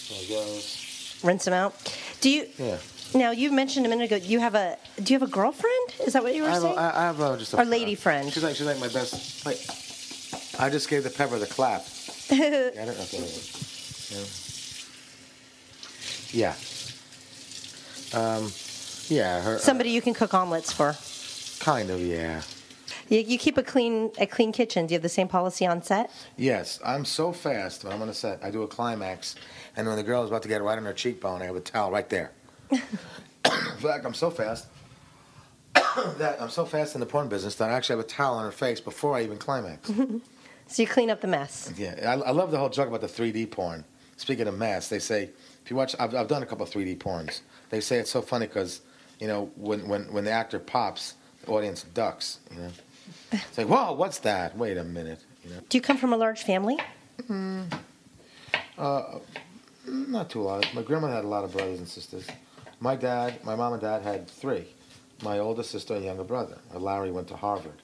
[0.08, 1.20] There it goes.
[1.22, 1.96] Rinse them out.
[2.20, 2.48] Do you?
[2.58, 2.78] Yeah.
[3.14, 4.76] Now you mentioned a minute ago you have a.
[5.00, 5.94] Do you have a girlfriend?
[6.04, 6.76] Is that what you were I have, saying?
[6.76, 8.32] a, I have a, just a Or lady friend.
[8.32, 9.46] She's like she's like my best.
[9.46, 9.64] Wait.
[10.58, 11.86] I just gave the pepper the clap.
[12.30, 13.00] Got it?
[13.00, 13.26] Okay.
[16.32, 16.54] Yeah.
[18.12, 18.18] Yeah.
[18.18, 18.52] Um,
[19.08, 19.42] yeah.
[19.42, 20.96] Her, Somebody you can cook omelets for.
[21.62, 22.00] kind of.
[22.00, 22.42] Yeah.
[23.08, 24.86] You, you keep a clean a clean kitchen.
[24.86, 26.10] Do you have the same policy on set?
[26.36, 28.42] Yes, I'm so fast when I'm on a set.
[28.42, 29.34] I do a climax,
[29.76, 31.60] and when the girl is about to get right on her cheekbone, I have a
[31.60, 32.30] towel right there.
[32.70, 32.78] in
[33.80, 34.66] fact, I'm so fast
[35.74, 38.44] that I'm so fast in the porn business that I actually have a towel on
[38.44, 39.90] her face before I even climax.
[40.70, 41.72] So you clean up the mess.
[41.76, 43.84] yeah, I, I love the whole joke about the 3D porn.
[44.16, 45.30] Speaking of mess, they say
[45.64, 47.40] if you watch, I've, I've done a couple of 3D porns.
[47.70, 48.80] They say it's so funny because
[49.18, 52.38] you know when, when when the actor pops, the audience ducks.
[52.52, 52.68] You know,
[53.32, 54.56] it's like, whoa, what's that?
[54.56, 55.20] Wait a minute.
[55.44, 55.60] You know.
[55.68, 56.78] Do you come from a large family?
[59.86, 60.72] Not too large.
[60.74, 62.26] My grandma had a lot of brothers and sisters.
[62.78, 64.66] My dad, my mom and dad had three.
[65.22, 66.58] My older sister and younger brother.
[66.74, 67.82] Uh, Larry went to Harvard.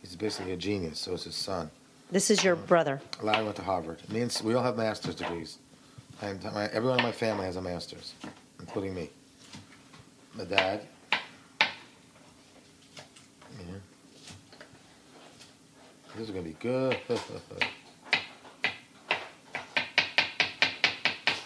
[0.00, 0.98] He's basically a genius.
[1.00, 1.70] So is his son.
[2.14, 3.00] This is your brother.
[3.22, 4.00] Larry went to Harvard.
[4.08, 5.58] Me and we all have master's degrees.
[6.22, 8.14] And my, everyone in my family has a master's,
[8.60, 9.10] including me.
[10.36, 10.82] My dad.
[11.20, 11.66] Yeah.
[16.14, 16.96] This is gonna be good.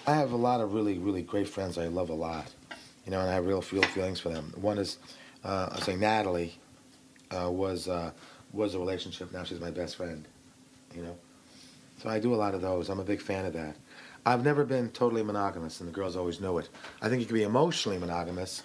[0.06, 2.52] I have a lot of really, really great friends I love a lot.
[3.06, 4.52] You know, and I have real, real feelings for them.
[4.54, 4.98] One is,
[5.44, 6.58] uh, I say Natalie
[7.30, 8.10] uh, was uh,
[8.52, 9.32] was a relationship.
[9.32, 10.28] Now she's my best friend.
[10.94, 11.16] You know,
[12.02, 12.88] So I do a lot of those.
[12.88, 13.76] I'm a big fan of that.
[14.26, 16.68] I've never been totally monogamous, and the girls always know it.
[17.00, 18.62] I think you can be emotionally monogamous,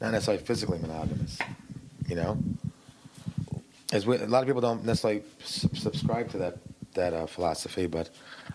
[0.00, 1.38] not necessarily physically monogamous.
[2.06, 2.38] You know,
[3.92, 6.58] as we, a lot of people don't necessarily sub- subscribe to that
[6.94, 8.10] that uh, philosophy, but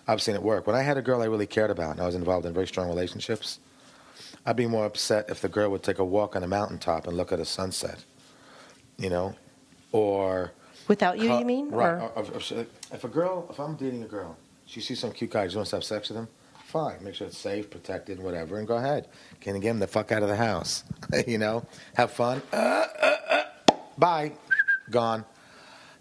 [0.06, 0.66] I've seen it work.
[0.66, 2.68] When I had a girl I really cared about, and I was involved in very
[2.68, 3.58] strong relationships,
[4.46, 7.16] I'd be more upset if the girl would take a walk on a mountaintop and
[7.16, 8.04] look at a sunset.
[8.96, 9.36] You know,
[9.92, 10.52] or
[10.88, 11.70] Without you, you mean?
[11.70, 12.10] Right.
[12.16, 12.24] Or-
[12.92, 15.70] if a girl, if I'm dating a girl, she sees some cute guy, she wants
[15.70, 16.28] to have sex with him,
[16.64, 17.02] fine.
[17.02, 19.08] Make sure it's safe, protected, whatever, and go ahead.
[19.40, 20.84] Can you get him the fuck out of the house?
[21.26, 22.42] you know, have fun.
[22.52, 23.44] Uh, uh, uh.
[23.96, 24.32] Bye.
[24.90, 25.24] Gone.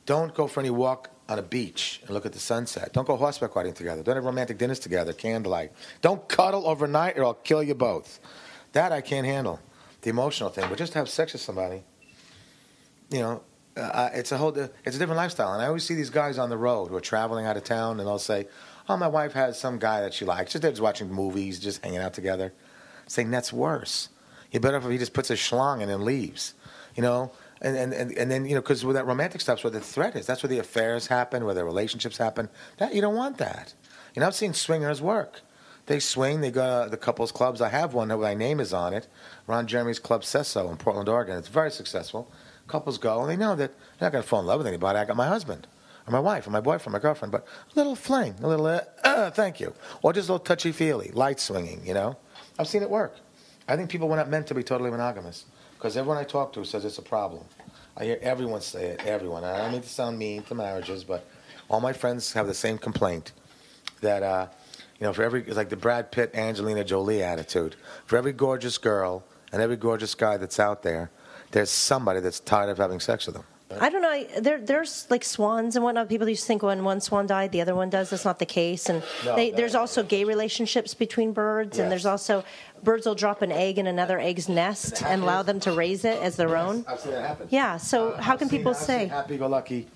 [0.05, 2.93] Don't go for any walk on a beach and look at the sunset.
[2.93, 4.01] Don't go horseback riding together.
[4.01, 5.73] Don't have romantic dinners together, candlelight.
[6.01, 8.21] Don't cuddle overnight or I'll kill you both.
[8.71, 9.59] That I can't handle.
[10.01, 11.83] The emotional thing, but just have sex with somebody
[13.09, 13.41] you know,
[13.77, 15.53] uh, it's a whole, it's a different lifestyle.
[15.53, 17.99] And I always see these guys on the road who are traveling out of town,
[17.99, 18.47] and they'll say,
[18.89, 20.51] "Oh, my wife has some guy that she likes.
[20.53, 22.53] Just they're just watching movies, just hanging out together."
[23.07, 24.09] Saying that's worse.
[24.51, 26.53] You better if he just puts a schlong in and leaves,
[26.95, 27.31] you know.
[27.61, 30.15] And and and, and then you know, because with that romantic stuff's where the threat
[30.15, 30.25] is.
[30.25, 32.49] That's where the affairs happen, where the relationships happen.
[32.77, 33.73] That you don't want that.
[34.13, 35.41] You know, I've seen swingers work.
[35.87, 36.41] They swing.
[36.41, 37.61] They go to the couples clubs.
[37.61, 39.07] I have one that my name is on it.
[39.47, 41.37] Ron Jeremy's Club Sesso in Portland, Oregon.
[41.37, 42.29] It's very successful.
[42.67, 44.99] Couples go and they know that they're not going to fall in love with anybody.
[44.99, 45.67] I got my husband,
[46.05, 47.31] or my wife, or my boyfriend, my girlfriend.
[47.31, 50.71] But a little fling, a little uh, uh, thank you, or just a little touchy
[50.71, 51.85] feely, light swinging.
[51.85, 52.17] You know,
[52.59, 53.15] I've seen it work.
[53.67, 55.45] I think people were not meant to be totally monogamous
[55.77, 57.43] because everyone I talk to says it's a problem.
[57.95, 59.05] I hear everyone say it.
[59.05, 59.43] Everyone.
[59.43, 61.25] I don't mean to sound mean to marriages, but
[61.69, 63.31] all my friends have the same complaint
[64.01, 64.47] that uh,
[64.99, 67.75] you know, for every it's like the Brad Pitt, Angelina Jolie attitude.
[68.05, 71.11] For every gorgeous girl and every gorgeous guy that's out there,
[71.51, 73.45] there's somebody that's tired of having sex with them.
[73.81, 74.09] I don't know.
[74.09, 76.07] I, there, there's like swans and whatnot.
[76.07, 78.09] People used to think when one swan died, the other one does.
[78.11, 78.87] That's not the case.
[78.87, 82.45] And No, they, there's also gay relationships between birds, and there's also
[82.81, 86.21] birds will drop an egg in another egg's nest and allow them to raise it
[86.21, 86.85] as their own.
[86.87, 87.47] I've seen that happen.
[87.51, 87.75] Yeah.
[87.75, 89.07] So Uh, how I've can seen- people I've say?
[89.07, 89.87] happy-go-lucky?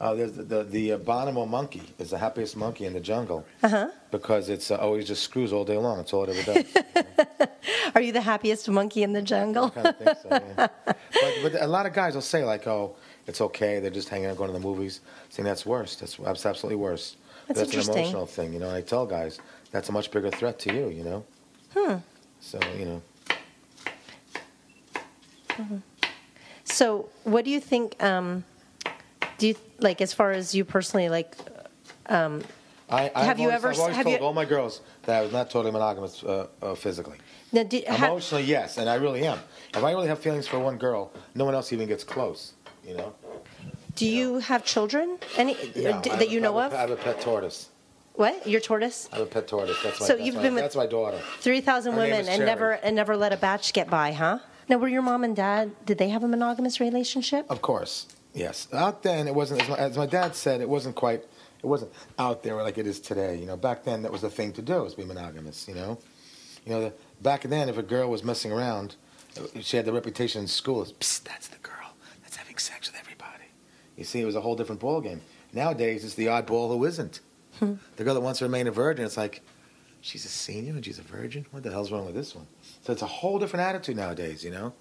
[0.00, 3.44] Uh, there's the the, the uh, Bonobo monkey is the happiest monkey in the jungle
[3.62, 3.88] Uh-huh.
[4.10, 6.00] because it's uh, always just screws all day long.
[6.00, 7.48] It's all it ever does.
[7.94, 9.66] Are you the happiest monkey in the jungle?
[9.66, 10.28] I kind of think so.
[10.30, 10.66] Yeah.
[10.86, 12.96] But, but a lot of guys will say like, "Oh,
[13.28, 13.78] it's okay.
[13.78, 15.94] They're just hanging out, going to the movies." Saying that's worse.
[15.96, 17.16] That's, that's absolutely worse.
[17.46, 18.66] That's an emotional thing, you know.
[18.68, 19.38] And I tell guys
[19.70, 21.24] that's a much bigger threat to you, you know.
[21.76, 21.96] Hmm.
[22.40, 23.02] So you know,
[26.64, 28.02] So, what do you think?
[28.02, 28.44] Um,
[29.44, 31.36] do you like as far as you personally like?
[32.06, 32.42] Um,
[32.88, 35.18] I, I've Have you always, ever I've always have told you- all my girls that
[35.18, 37.18] I was not totally monogamous uh, uh, physically.
[37.52, 39.38] now, do, Emotionally, yes, and I really am.
[39.74, 42.54] If I really have feelings for one girl, no one else even gets close.
[42.88, 43.12] You know.
[43.96, 45.18] do you have children?
[45.36, 46.72] Any No, d- I that you I know have of?
[46.72, 47.68] a- I have a pet tortoise.
[48.14, 48.46] What?
[48.46, 49.08] Your tortoise?
[49.12, 49.76] I have a pet tortoise.
[49.82, 51.20] That's my, So that's you've my, been with- that's my daughter.
[51.40, 54.38] Three thousand women and never and never let a batch get by, huh?
[54.70, 55.72] Now, were your mom and dad?
[55.84, 57.44] Did they have a monogamous relationship?
[57.50, 58.68] Of course, yes.
[58.72, 60.60] Out then, it wasn't as my, as my dad said.
[60.60, 61.24] It wasn't quite.
[61.62, 63.36] It wasn't out there like it is today.
[63.36, 65.66] You know, back then that was the thing to do was be monogamous.
[65.66, 65.98] You know,
[66.66, 66.92] you know, the,
[67.22, 68.96] back then if a girl was messing around,
[69.60, 73.00] she had the reputation in school as Psst, that's the girl that's having sex with
[73.00, 73.44] everybody.
[73.96, 75.20] You see, it was a whole different ballgame.
[75.52, 77.20] Nowadays, it's the oddball who isn't.
[77.60, 77.74] Hmm.
[77.94, 79.40] the girl that wants to remain a virgin, it's like
[80.00, 81.46] she's a senior and she's a virgin.
[81.52, 82.46] What the hell's wrong with this one?
[82.82, 84.42] So it's a whole different attitude nowadays.
[84.44, 84.74] You know,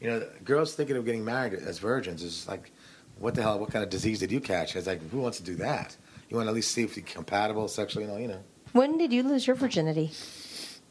[0.00, 2.72] you know, girls thinking of getting married as virgins is like,
[3.18, 3.58] what the hell?
[3.58, 4.76] What kind of disease did you catch?
[4.76, 5.96] It's like, who wants to do that?
[6.28, 8.04] You want to at least see if you're compatible sexually.
[8.06, 8.42] You know, you know.
[8.72, 10.10] When did you lose your virginity?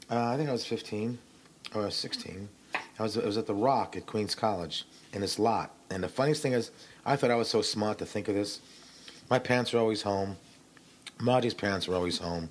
[0.10, 1.18] Uh, I think I was 15
[1.74, 2.50] or 16.
[2.98, 5.72] I was, I was at the Rock at Queens College in this lot.
[5.90, 6.72] And the funniest thing is,
[7.06, 8.62] I thought I was so smart to think of this.
[9.30, 10.38] My parents were always home.
[11.20, 12.50] Marty's parents were always home.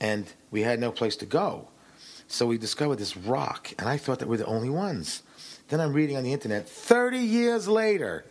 [0.00, 1.68] And we had no place to go.
[2.26, 5.22] So we discovered this rock, and I thought that we're the only ones.
[5.68, 8.24] Then I'm reading on the internet, 30 years later,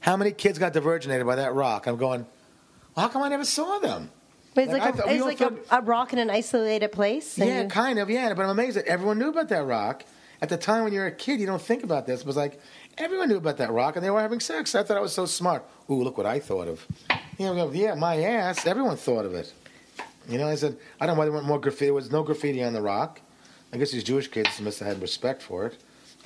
[0.00, 1.86] how many kids got diverginated by that rock?
[1.86, 2.26] I'm going,
[2.94, 4.10] well, how come I never saw them?
[4.54, 6.90] But it's Like, like, I thought- a, it's like a, a rock in an isolated
[6.92, 7.36] place.
[7.38, 8.32] Yeah, you- kind of, yeah.
[8.34, 10.04] But I'm amazed that everyone knew about that rock.
[10.40, 12.20] At the time when you're a kid, you don't think about this.
[12.20, 12.60] It was like
[12.98, 14.74] everyone knew about that rock, and they were having sex.
[14.74, 15.64] I thought I was so smart.
[15.90, 16.86] Ooh, look what I thought of.
[17.38, 18.66] You know, yeah, my ass.
[18.66, 19.52] Everyone thought of it.
[20.28, 21.86] You know, I said, I don't know why they want more graffiti.
[21.86, 23.20] There was no graffiti on the rock.
[23.72, 25.76] I guess these Jewish kids must have had respect for it.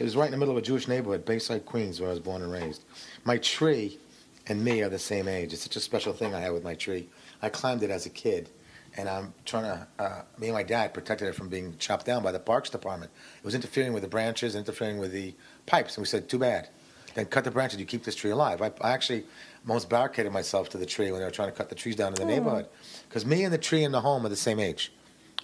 [0.01, 2.21] It was right in the middle of a Jewish neighborhood, Bayside, Queens, where I was
[2.21, 2.85] born and raised.
[3.25, 3.99] My tree
[4.47, 5.53] and me are the same age.
[5.53, 7.11] It's such a special thing I had with my tree.
[7.43, 8.49] I climbed it as a kid,
[8.97, 9.87] and I'm trying to.
[9.99, 13.13] Uh, me and my dad protected it from being chopped down by the Parks Department.
[13.37, 15.35] It was interfering with the branches, interfering with the
[15.67, 16.71] pipes, and we said, "Too bad."
[17.15, 17.79] Then cut the branches.
[17.79, 18.63] You keep this tree alive.
[18.63, 19.25] I, I actually,
[19.69, 22.15] almost barricaded myself to the tree when they were trying to cut the trees down
[22.15, 22.69] in the neighborhood.
[23.07, 24.93] Because me and the tree and the home are the same age.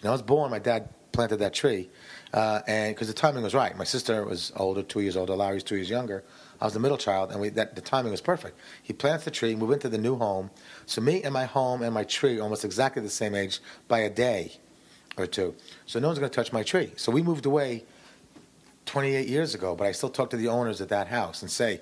[0.00, 1.88] And I was born, my dad planted that tree,
[2.34, 3.76] uh, and because the timing was right.
[3.76, 5.34] My sister was older, two years older.
[5.34, 6.22] Larry's two years younger.
[6.60, 8.58] I was the middle child, and we, that, the timing was perfect.
[8.82, 10.50] He planted the tree, moved into the new home.
[10.84, 14.10] So me and my home and my tree almost exactly the same age by a
[14.10, 14.52] day
[15.16, 15.54] or two.
[15.86, 16.92] So no one's going to touch my tree.
[16.96, 17.84] So we moved away
[18.84, 21.80] 28 years ago, but I still talk to the owners at that house and say,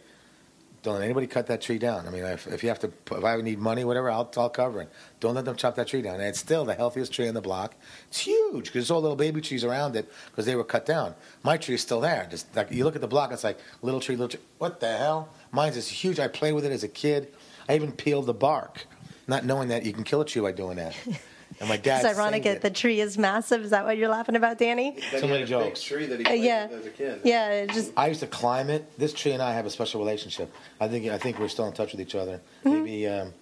[0.85, 2.07] don't let anybody cut that tree down.
[2.07, 4.83] I mean, if, if you have to, if I need money, whatever, I'll, I'll cover
[4.83, 4.90] it.
[5.18, 6.16] Don't let them chop that tree down.
[6.16, 7.75] And it's still the healthiest tree in the block.
[8.09, 11.14] It's huge because there's all little baby trees around it because they were cut down.
[11.42, 12.29] My tree is still there.
[12.31, 14.40] Just like you look at the block, it's like little tree, little tree.
[14.59, 15.31] What the hell?
[15.53, 16.20] Mine's is huge.
[16.20, 17.33] I played with it as a kid.
[17.66, 18.87] I even peeled the bark,
[19.27, 20.94] not knowing that you can kill a tree by doing that.
[21.60, 22.04] And my dad.
[22.04, 23.62] It's ironic saved that the tree is massive.
[23.64, 24.98] Is that what you're laughing about, Danny?
[25.10, 25.82] So many jokes.
[25.82, 26.66] tree that he Uh, yeah.
[26.68, 27.20] with as a kid.
[27.24, 28.98] Yeah, just I used to climb it.
[28.98, 30.52] This tree and I have a special relationship.
[30.80, 32.40] I think I think we're still in touch with each other.
[32.64, 33.32] Maybe um,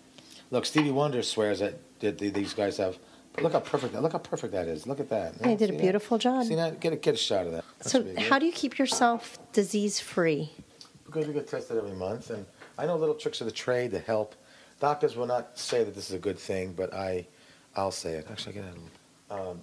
[0.50, 2.98] look, Stevie Wonder swears that, that these guys have.
[3.34, 4.02] But look how perfect that.
[4.02, 4.86] Look how perfect that is.
[4.86, 5.34] Look at that.
[5.42, 5.80] I did a See that?
[5.80, 6.44] beautiful job.
[6.44, 6.80] See that?
[6.80, 7.64] Get a get a shot of that.
[7.78, 8.30] That So, should be good.
[8.30, 10.50] how do you keep yourself disease free?
[11.06, 12.44] Because we get tested every month, and
[12.78, 14.34] I know little tricks of the trade that help.
[14.80, 17.26] Doctors will not say that this is a good thing, but I,
[17.74, 18.26] I'll say it.
[18.30, 19.32] Actually, get it.
[19.32, 19.60] Um,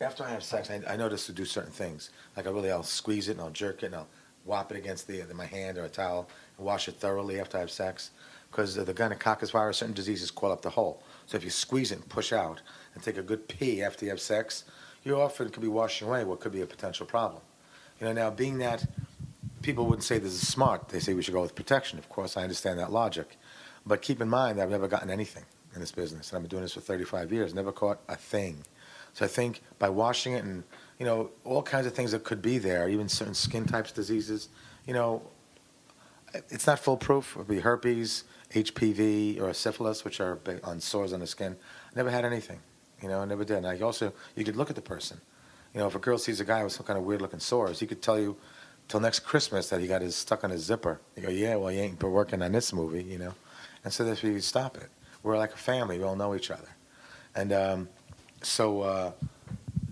[0.00, 2.10] after I have sex, I, I notice to do certain things.
[2.36, 4.08] Like I really, I'll squeeze it and I'll jerk it and I'll
[4.44, 7.60] whop it against the, my hand or a towel and wash it thoroughly after I
[7.60, 8.10] have sex.
[8.50, 11.02] Because the gonococcus virus, certain diseases coil up the hole.
[11.26, 12.60] So if you squeeze it and push out
[12.94, 14.64] and take a good pee after you have sex,
[15.04, 17.40] you often could be washing away what could be a potential problem.
[17.98, 18.84] You know, now being that
[19.62, 20.88] people wouldn't say this is smart.
[20.88, 21.98] They say we should go with protection.
[21.98, 23.38] Of course, I understand that logic.
[23.86, 26.30] But keep in mind, that I've never gotten anything in this business.
[26.30, 28.64] And I've been doing this for 35 years, never caught a thing.
[29.14, 30.64] So I think by washing it and,
[30.98, 34.48] you know, all kinds of things that could be there, even certain skin types, diseases,
[34.86, 35.22] you know,
[36.48, 37.32] it's not foolproof.
[37.32, 41.56] It would be herpes, HPV, or syphilis, which are on sores on the skin.
[41.92, 42.60] I never had anything.
[43.02, 43.58] You know, I never did.
[43.58, 45.20] And I also, you could look at the person.
[45.74, 47.80] You know, if a girl sees a guy with some kind of weird looking sores,
[47.80, 48.36] he could tell you
[48.88, 51.00] till next Christmas that he got his stuck on his zipper.
[51.16, 53.34] You go, yeah, well, you ain't been working on this movie, you know.
[53.84, 54.90] And so that's where you stop it.
[55.22, 55.98] We're like a family.
[55.98, 56.68] We all know each other.
[57.34, 57.88] And um,
[58.42, 59.12] so uh,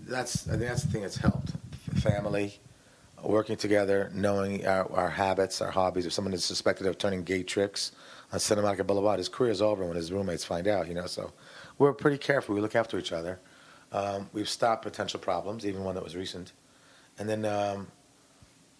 [0.07, 1.51] that's, I think that's the thing that's helped.
[1.95, 2.59] Family,
[3.23, 6.05] working together, knowing our, our habits, our hobbies.
[6.05, 7.91] If someone is suspected of turning gay tricks
[8.31, 11.05] on Monica Boulevard, his career is over when his roommates find out, you know.
[11.05, 11.31] So
[11.77, 12.55] we're pretty careful.
[12.55, 13.39] We look after each other.
[13.91, 16.53] Um, we've stopped potential problems, even one that was recent.
[17.19, 17.87] And then um,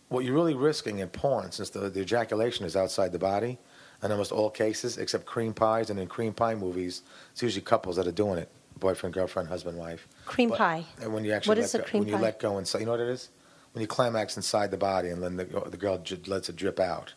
[0.10, 3.58] what you're really risking in porn, since the, the ejaculation is outside the body,
[4.04, 7.96] in almost all cases, except cream pies, and in cream pie movies, it's usually couples
[7.98, 10.08] that are doing it boyfriend, girlfriend, husband, wife.
[10.26, 10.86] Cream But- pie.
[11.00, 12.22] And when you actually What let is a go, cream when you pie?
[12.22, 13.30] let go inside, you know what it is?
[13.74, 16.80] When you climax inside the body and then the, the girl j- lets it drip
[16.80, 17.14] out.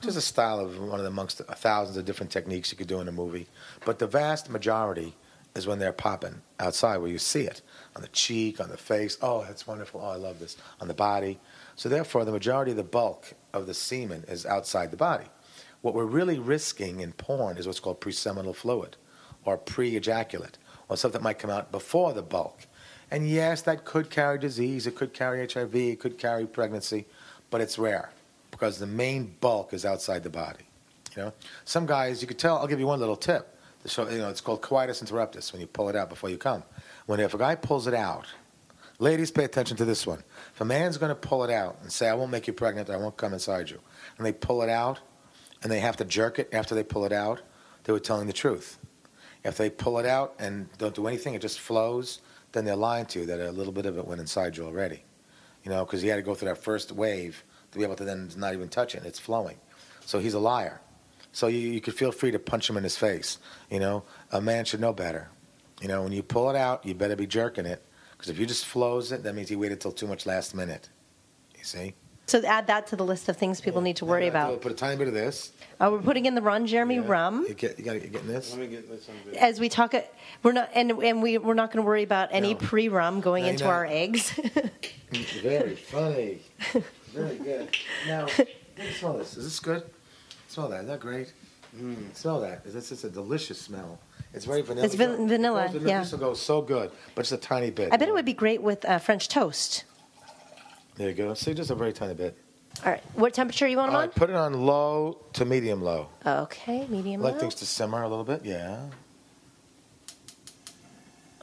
[0.00, 2.86] Just a style of one of the amongst the thousands of different techniques you could
[2.86, 3.46] do in a movie.
[3.84, 5.14] But the vast majority
[5.54, 7.60] is when they're popping outside where you see it
[7.94, 9.18] on the cheek, on the face.
[9.20, 10.00] Oh, that's wonderful.
[10.02, 10.56] Oh, I love this.
[10.80, 11.38] On the body.
[11.76, 15.26] So therefore, the majority of the bulk of the semen is outside the body.
[15.82, 18.96] What we're really risking in porn is what's called preseminal fluid
[19.44, 20.56] or pre-ejaculate
[20.88, 22.66] or stuff that might come out before the bulk.
[23.10, 27.04] And yes, that could carry disease, it could carry HIV, it could carry pregnancy,
[27.50, 28.10] but it's rare
[28.50, 30.64] because the main bulk is outside the body.
[31.16, 31.32] You know,
[31.64, 32.56] some guys you could tell.
[32.56, 33.48] I'll give you one little tip.
[33.84, 36.62] Show, you know, it's called coitus interruptus when you pull it out before you come.
[37.06, 38.26] When if a guy pulls it out,
[39.00, 40.22] ladies, pay attention to this one.
[40.54, 42.88] If a man's going to pull it out and say, "I won't make you pregnant,
[42.88, 43.80] I won't come inside you,"
[44.16, 45.00] and they pull it out,
[45.62, 47.40] and they have to jerk it after they pull it out,
[47.84, 48.78] they were telling the truth.
[49.44, 52.20] If they pull it out and don't do anything, it just flows,
[52.52, 55.02] then they're lying to you that a little bit of it went inside you already.
[55.64, 58.04] You know, because he had to go through that first wave to be able to
[58.04, 59.04] then not even touch it.
[59.04, 59.56] It's flowing.
[60.04, 60.80] So he's a liar.
[61.32, 63.38] So you, you could feel free to punch him in his face.
[63.70, 65.28] You know, a man should know better.
[65.80, 67.82] You know, when you pull it out, you better be jerking it.
[68.12, 70.88] Because if you just flows it, that means he waited till too much last minute.
[71.56, 71.94] You see?
[72.26, 74.46] So add that to the list of things people need to worry about.
[74.46, 74.62] I about.
[74.62, 75.52] Put a tiny bit of this.
[75.80, 77.44] Uh, we're putting in the Ron Jeremy rum.
[77.48, 78.52] You, get, you got to get in this.
[78.52, 79.40] Let me get this on video.
[79.40, 80.02] As we talk, uh,
[80.42, 82.60] we're not, and and we we're not going to worry about any No.
[82.60, 83.92] pre-rum going No, into you're our not.
[83.92, 84.30] eggs.
[85.42, 86.42] Very funny.
[87.12, 87.76] Very good.
[88.06, 88.38] Now, let
[88.78, 89.36] me smell this.
[89.36, 89.82] Is this good?
[90.48, 90.82] Smell that.
[90.82, 91.32] Is that great?
[92.14, 92.62] Smell that.
[92.64, 93.98] Is This is a delicious smell.
[94.34, 94.86] It's very vanilla.
[94.86, 96.00] It's van- vanilla, It goes- yeah.
[96.00, 97.92] This will go so good, but just a tiny bit.
[97.92, 99.84] I bet it would be great with uh, French toast.
[101.02, 101.34] There you go.
[101.34, 102.38] See, just a very tiny bit.
[102.84, 106.10] All right, what temperature you want them right, put it on low to medium low.
[106.24, 107.20] Okay, medium.
[107.22, 107.40] I like low.
[107.40, 108.44] things to simmer a little bit.
[108.44, 108.84] Yeah.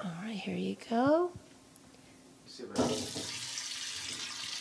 [0.01, 1.31] All right, here you go.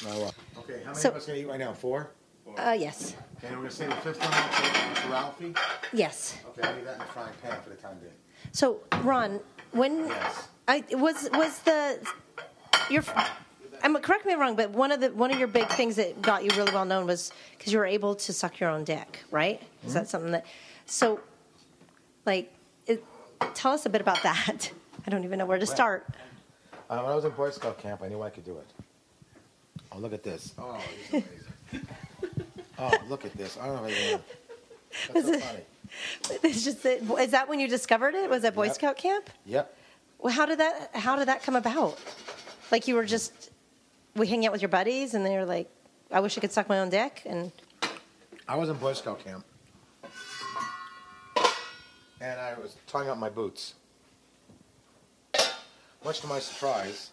[0.04, 1.72] Now, okay, how many So- of us gonna eat right now?
[1.74, 2.10] Four.
[2.56, 3.14] Uh, yes.
[3.36, 5.54] Okay, we're gonna save the fifth one to to Ralphie.
[5.92, 6.38] Yes.
[6.48, 8.12] Okay, I need that in the frying pan for the time being.
[8.50, 9.38] So, Ron,
[9.70, 10.12] when
[10.66, 12.00] I was was the
[12.90, 13.04] your
[13.82, 15.96] I'm correct me if I'm wrong, but one of the one of your big things
[15.96, 18.84] that got you really well known was because you were able to suck your own
[18.84, 19.60] dick, right?
[19.86, 20.46] Is that something that?
[20.86, 21.20] So,
[22.24, 22.52] like,
[22.86, 23.04] it,
[23.54, 24.70] tell us a bit about that.
[25.06, 26.06] I don't even know where to start.
[26.90, 28.66] Uh, when I was in Boy Scout camp, I knew I could do it.
[29.92, 30.54] Oh, look at this.
[30.58, 31.24] Oh, this
[31.72, 31.86] amazing.
[32.78, 33.58] oh, look at this.
[33.60, 34.20] I don't know if I can.
[35.14, 35.60] That's so funny.
[36.42, 38.28] It's just that, is that when you discovered it?
[38.28, 38.74] Was at Boy Yep.
[38.74, 39.30] Scout camp?
[39.46, 39.74] Yep.
[40.18, 41.98] Well, how did that how did that come about?
[42.70, 43.50] Like you were just
[44.18, 45.68] we hang out with your buddies, and they were like,
[46.10, 47.52] "I wish I could suck my own dick," and
[48.48, 49.44] I was in Boy Scout camp,
[52.20, 53.74] and I was tying up my boots.
[56.04, 57.10] Much to my surprise,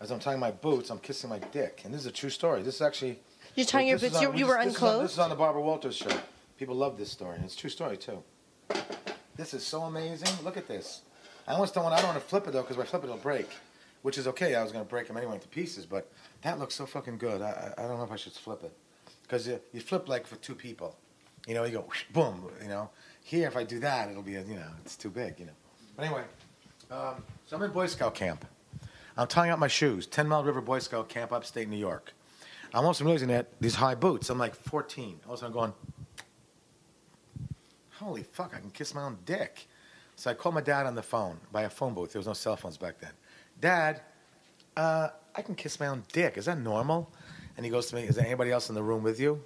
[0.00, 2.62] as I'm tying my boots, I'm kissing my dick, and this is a true story.
[2.62, 3.18] This is actually.
[3.54, 5.04] You're tying your boots- on- you- you this- were this is on- unclothed?
[5.04, 6.10] This is on the Barbara Walters show.
[6.58, 8.22] People love this story, and it's a true story too.
[9.36, 10.28] This is so amazing.
[10.44, 11.02] Look at this.
[11.46, 11.94] I almost don't want.
[11.94, 13.48] I don't want to flip it though, because if I flip it, it'll break.
[14.04, 14.54] Which is okay.
[14.54, 17.40] I was to break them anyway into pieces, but that looks so fucking good.
[17.40, 18.76] I, I I don't know if I should flip it,
[19.22, 20.94] because you, you flip like for two people.
[21.46, 22.50] You know, you go whoosh, boom.
[22.60, 22.90] You know,
[23.22, 25.40] here if I do that, it'll be a, you know, it's too big.
[25.40, 25.52] You know.
[25.96, 26.24] But anyway,
[26.90, 28.44] um, so I'm in Boy Scout camp.
[29.16, 30.06] I'm tying up my shoes.
[30.06, 32.12] Ten Mile River Boy Scout camp, upstate New York.
[32.74, 34.28] I'm also realizing that these high boots.
[34.28, 35.20] I'm like 14.
[35.30, 35.72] Also, I'm going.
[37.92, 38.52] Holy fuck!
[38.54, 39.66] I can kiss my own dick.
[40.16, 42.12] So I called my dad on the phone by a phone booth.
[42.12, 43.12] There was no cell phones back then.
[43.64, 44.02] Dad,
[44.76, 46.36] uh, I can kiss my own dick.
[46.36, 47.10] Is that normal?
[47.56, 49.42] And he goes to me, Is there anybody else in the room with you?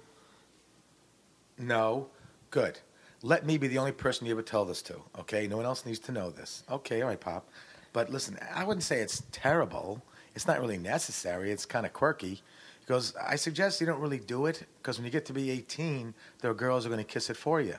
[1.57, 2.09] No.
[2.51, 2.79] Good.
[3.21, 5.47] Let me be the only person you ever tell this to, okay?
[5.47, 6.63] No one else needs to know this.
[6.69, 7.47] Okay, all right, Pop.
[7.93, 10.03] But listen, I wouldn't say it's terrible.
[10.35, 11.49] It's not really necessary.
[11.53, 12.41] It's kind of quirky.
[12.81, 15.49] He goes, I suggest you don't really do it because when you get to be
[15.49, 17.75] 18, there are girls who are going to kiss it for you.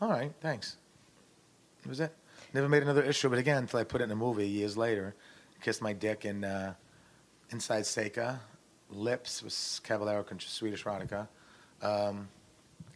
[0.00, 0.78] All right, thanks.
[1.82, 2.12] That was it.
[2.52, 5.14] Never made another issue it again until I put it in a movie years later.
[5.64, 6.74] Kissed my dick in uh,
[7.48, 8.38] Inside Seka.
[8.90, 11.26] Lips was Caballero con Swedish Erotica.
[11.80, 12.28] Um,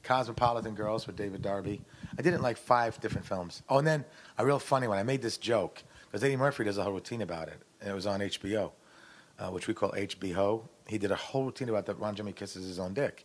[0.02, 1.80] Cosmopolitan Girls with David Darby.
[2.18, 3.62] I did it in like five different films.
[3.70, 4.04] Oh, and then
[4.36, 4.98] a real funny one.
[4.98, 7.94] I made this joke because Eddie Murphy does a whole routine about it, and it
[7.94, 8.72] was on HBO,
[9.38, 10.60] uh, which we call HBO.
[10.88, 13.24] He did a whole routine about that Ron Jeremy kisses his own dick.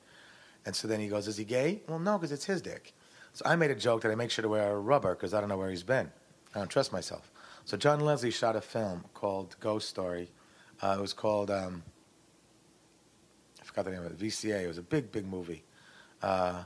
[0.66, 1.82] And so then he goes, Is he gay?
[1.90, 2.94] Well, no, because it's his dick.
[3.34, 5.42] So I made a joke that I make sure to wear a rubber because I
[5.42, 6.14] don't know where he's been.
[6.56, 7.30] I don't trust myself.
[7.66, 10.30] So John Leslie shot a film called Ghost Story.
[10.82, 11.84] Uh, it was called, um,
[13.62, 14.64] I forgot the name of it, VCA.
[14.64, 15.64] It was a big, big movie.
[16.22, 16.64] Uh,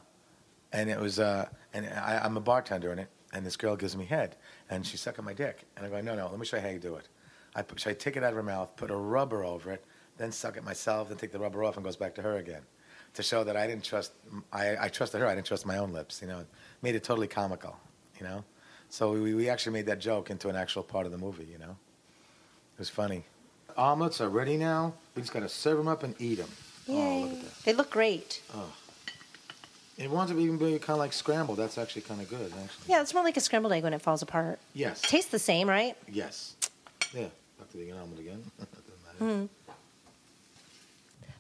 [0.73, 3.95] and it was, uh, and I, I'm a bartender in it, and this girl gives
[3.95, 4.35] me head,
[4.69, 5.65] and she's sucking my dick.
[5.75, 7.07] And I go, No, no, let me show you how you do it.
[7.55, 9.85] I, put, so I take it out of her mouth, put a rubber over it,
[10.17, 12.61] then suck it myself, then take the rubber off, and goes back to her again
[13.13, 14.13] to show that I didn't trust.
[14.51, 15.27] I, I trusted her.
[15.27, 16.21] I didn't trust my own lips.
[16.21, 16.47] You know, it
[16.81, 17.77] made it totally comical.
[18.19, 18.43] You know,
[18.89, 21.45] so we, we actually made that joke into an actual part of the movie.
[21.51, 21.71] You know,
[22.75, 23.23] it was funny.
[23.77, 24.93] Omelets are ready now.
[25.15, 26.49] We just gotta serve them up and eat them.
[26.89, 27.63] Oh, look at that.
[27.63, 28.41] they look great.
[28.55, 28.71] Oh.
[29.97, 31.57] It winds up even being kind of like scrambled.
[31.57, 32.85] That's actually kind of good, actually.
[32.87, 34.59] Yeah, it's more like a scrambled egg when it falls apart.
[34.73, 35.01] Yes.
[35.01, 35.97] Tastes the same, right?
[36.07, 36.55] Yes.
[37.13, 37.25] Yeah.
[37.57, 38.43] Back to the omelet again.
[39.17, 39.45] Hmm.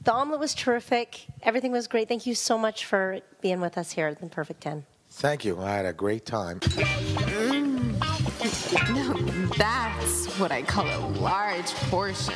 [0.03, 1.27] The omelet was terrific.
[1.43, 2.07] Everything was great.
[2.07, 4.83] Thank you so much for being with us here at the Perfect 10.
[5.17, 5.59] Thank you.
[5.59, 6.59] I had a great time.
[8.93, 9.13] Now
[9.57, 12.35] that's what I call a large portion.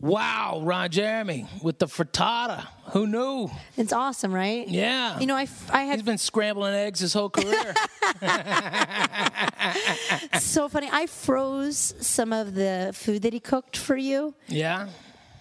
[0.00, 2.66] Wow, Ron Jeremy with the frittata.
[2.90, 3.50] Who knew?
[3.76, 4.66] It's awesome, right?
[4.66, 5.20] Yeah.
[5.20, 7.74] You know, I, f- I had He's been scrambling eggs his whole career.
[10.40, 10.88] so funny.
[10.90, 14.88] I froze some of the food that he cooked for you, yeah.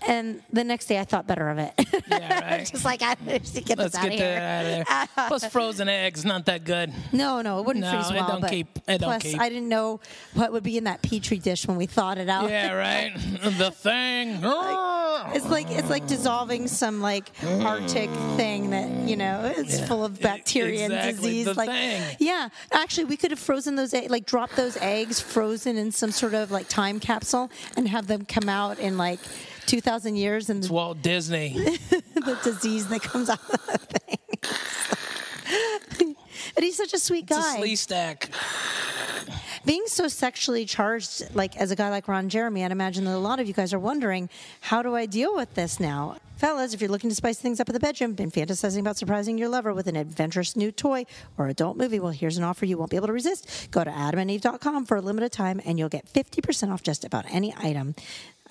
[0.07, 1.73] And the next day I thought better of it.
[2.09, 2.65] Yeah, right.
[2.65, 4.87] Just like I to get Let's this out get of that here.
[4.87, 5.27] out of there.
[5.27, 6.91] Plus, frozen eggs not that good.
[7.11, 8.27] No, no, it wouldn't No, freeze it well.
[8.27, 9.39] don't but keep- it don't plus, keep.
[9.41, 9.99] I didn't know
[10.33, 12.49] what would be in that petri dish when we thawed it out.
[12.49, 13.13] Yeah, right.
[13.57, 14.39] the thing.
[15.35, 20.19] It's like it's like dissolving some like Arctic thing that you know it's full of
[20.21, 21.45] bacteria and exactly, disease.
[21.45, 22.15] the like, thing.
[22.19, 26.11] yeah, actually, we could have frozen those, egg, like dropped those eggs frozen in some
[26.11, 29.19] sort of like time capsule and have them come out in like
[29.67, 31.49] 2,000 years and It's Walt Disney.
[31.89, 34.17] the disease that comes out of the thing.
[36.55, 37.59] but he's such a sweet It's a guy.
[37.61, 38.29] Sleestak.
[39.65, 43.17] Being so sexually charged, like as a guy like Ron Jeremy, I'd imagine that a
[43.17, 44.29] lot of you guys are wondering,
[44.61, 46.17] how do I deal with this now?
[46.37, 49.39] Fellas, if you're looking to spice things up in the bedroom, been fantasizing about surprising
[49.39, 51.03] your lover with an adventurous new toy
[51.35, 53.69] or adult movie, well, here's an offer you won't be able to resist.
[53.71, 57.55] Go to adamandeve.com for a limited time and you'll get 50% off just about any
[57.57, 57.95] item.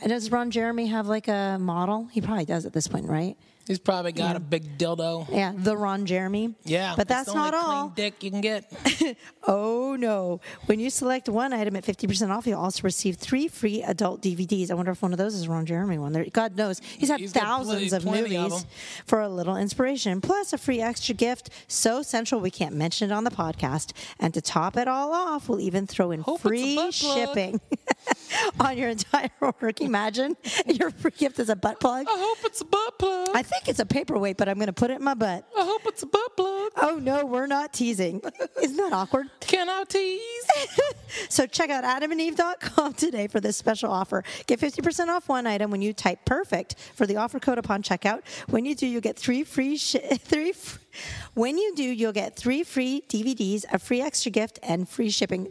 [0.04, 2.08] Does Ron Jeremy have like a model?
[2.12, 3.36] He probably does at this point, right?
[3.66, 4.36] He's probably got Yeah.
[4.36, 5.26] a big dildo.
[5.30, 6.54] Yeah, the Ron Jeremy.
[6.64, 7.88] Yeah, but that's the only not all.
[7.88, 8.70] Dick you can get.
[9.48, 10.40] Oh no!
[10.64, 14.20] When you select one item at fifty percent off, you'll also receive three free adult
[14.20, 14.72] DVDs.
[14.72, 16.12] I wonder if one of those is a Ron Jeremy one.
[16.12, 18.04] There, God knows he's had He's thousands plenty- of
[18.34, 18.66] movies of
[19.06, 23.14] for a little inspiration, plus a free extra gift so central we can't mention it
[23.14, 23.92] on the podcast.
[24.18, 27.60] And to top it all off, we'll even throw in Hope free shipping
[28.60, 29.70] on your entire order.
[29.72, 30.36] Can you imagine
[30.66, 32.06] your free gift is a butt plug?
[32.08, 33.28] I hope it's a butt plug.
[33.32, 35.46] I think it's a paperweight, but I'm going to put it in my butt.
[35.56, 36.72] I hope it's a butt plug.
[36.76, 38.20] Oh no, we're not teasing.
[38.62, 39.28] Isn't that awkward?
[39.40, 40.22] Can I tease?
[41.28, 44.22] So check out adamandeve.com today for this special offer.
[44.46, 48.22] Get 50% off one item when you type perfect for the offer code upon checkout.
[48.48, 50.78] When you do, you'll get three free sh- three fr-
[51.34, 55.48] When you do, you'll get three free DVDs, a free extra gift and free shipping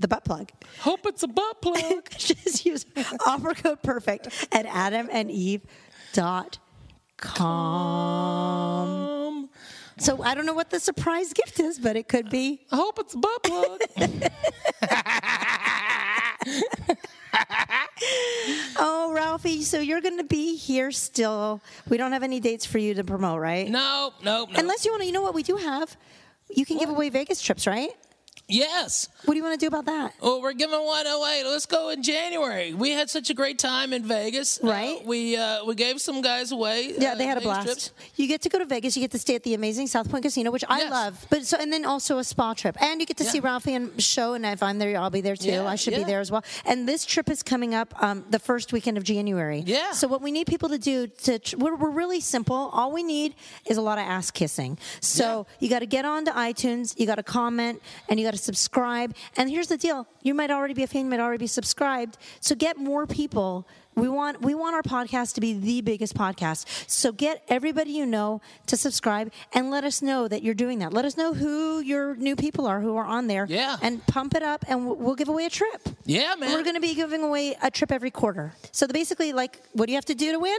[0.00, 0.50] the butt plug.
[0.80, 2.08] Hope it's a butt plug.
[2.18, 2.86] Just use
[3.26, 6.50] offer code perfect at adamandeve.com.
[7.40, 9.48] Um,
[9.98, 12.98] So I don't know what the surprise gift is, but it could be I hope
[12.98, 13.80] it's a butt plug.
[18.76, 21.60] Oh, Ralphie, so you're going to be here still.
[21.88, 23.68] We don't have any dates for you to promote, right?
[23.68, 24.58] No, nope, nope.
[24.58, 25.96] Unless you want to, you know what we do have?
[26.54, 27.90] You can give away Vegas trips, right?
[28.48, 29.08] Yes.
[29.24, 30.14] What do you want to do about that?
[30.20, 31.42] Well, we're giving one away.
[31.46, 32.74] Let's go in January.
[32.74, 34.62] We had such a great time in Vegas.
[34.62, 35.04] Uh, Right.
[35.06, 36.94] we uh, we gave some guys away.
[36.98, 37.66] Yeah, uh, they had a blast.
[37.66, 37.90] trips.
[38.16, 38.96] You get to go to Vegas.
[38.96, 40.90] You get to stay at the amazing South Point Casino, which I Yes.
[40.90, 41.26] love.
[41.30, 43.30] But so and then also a spa trip, and you get to Yeah.
[43.30, 44.34] see Ralphie and show.
[44.34, 45.48] And if I'm there, I'll be there too.
[45.48, 46.44] Yeah, I should be there as well.
[46.66, 49.62] And this trip is coming up um, the first weekend of January.
[49.66, 49.92] Yeah.
[49.92, 52.56] So what we need people to do to tr- we're, we're really simple.
[52.72, 53.34] All we need
[53.66, 54.76] is a lot of ass kissing.
[55.00, 56.98] So you got to get on to iTunes.
[56.98, 59.14] You got to comment and you got to subscribe.
[59.36, 61.04] And here's the deal: you might already be a fan.
[61.04, 62.18] You might already be subscribed.
[62.40, 63.66] So get more people.
[63.96, 66.66] We want we want our podcast to be the biggest podcast.
[66.90, 70.92] So get everybody you know to subscribe and let us know that you're doing that.
[70.92, 73.46] Let us know who your new people are who are on there.
[73.48, 73.76] Yeah.
[73.82, 75.88] And pump it up, and we'll- we'll give away a trip.
[76.04, 76.50] Yeah, man.
[76.52, 78.54] We're going to be giving away a trip every quarter.
[78.72, 80.58] So the, basically, like, what do you have to do to win?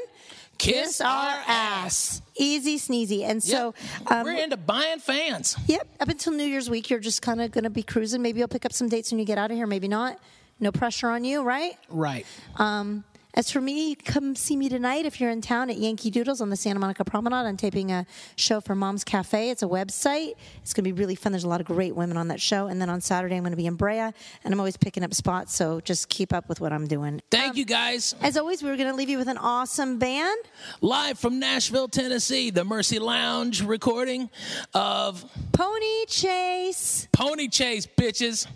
[0.57, 2.21] Kiss our ass.
[2.37, 3.23] Easy sneezy.
[3.23, 4.11] And so, Yep.
[4.11, 5.57] um, we're into buying fans.
[5.67, 8.21] yep, up until New Year's week, you're just kind of going to be cruising.
[8.21, 9.67] Maybe you'll pick up some dates when you get out of here.
[9.67, 10.17] Maybe not.
[10.59, 11.73] No pressure on you, right?
[11.89, 12.25] Right.
[12.55, 13.03] Um,
[13.35, 16.49] as for me, come see me tonight if you're in town at Yankee Doodles on
[16.49, 17.45] the Santa Monica Promenade.
[17.45, 18.05] I'm taping a
[18.37, 19.49] show for Mom's Cafe.
[19.49, 20.35] It's a website.
[20.61, 21.33] It's going to be really fun.
[21.33, 22.67] There's a lot of great women on that show.
[22.67, 24.13] And then on Saturday, I'm going to be in Brea, and
[24.45, 25.53] I'm always picking up spots.
[25.53, 27.21] So just keep up with what I'm doing.
[27.29, 28.15] Thank um, you guys.
[28.21, 30.37] As always, we were going to leave you with an awesome band.
[30.79, 34.29] Live from Nashville, Tennessee, the Mercy Lounge recording
[34.73, 37.09] of Pony Chase.
[37.11, 38.47] Pony Chase, bitches.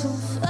[0.00, 0.49] so far.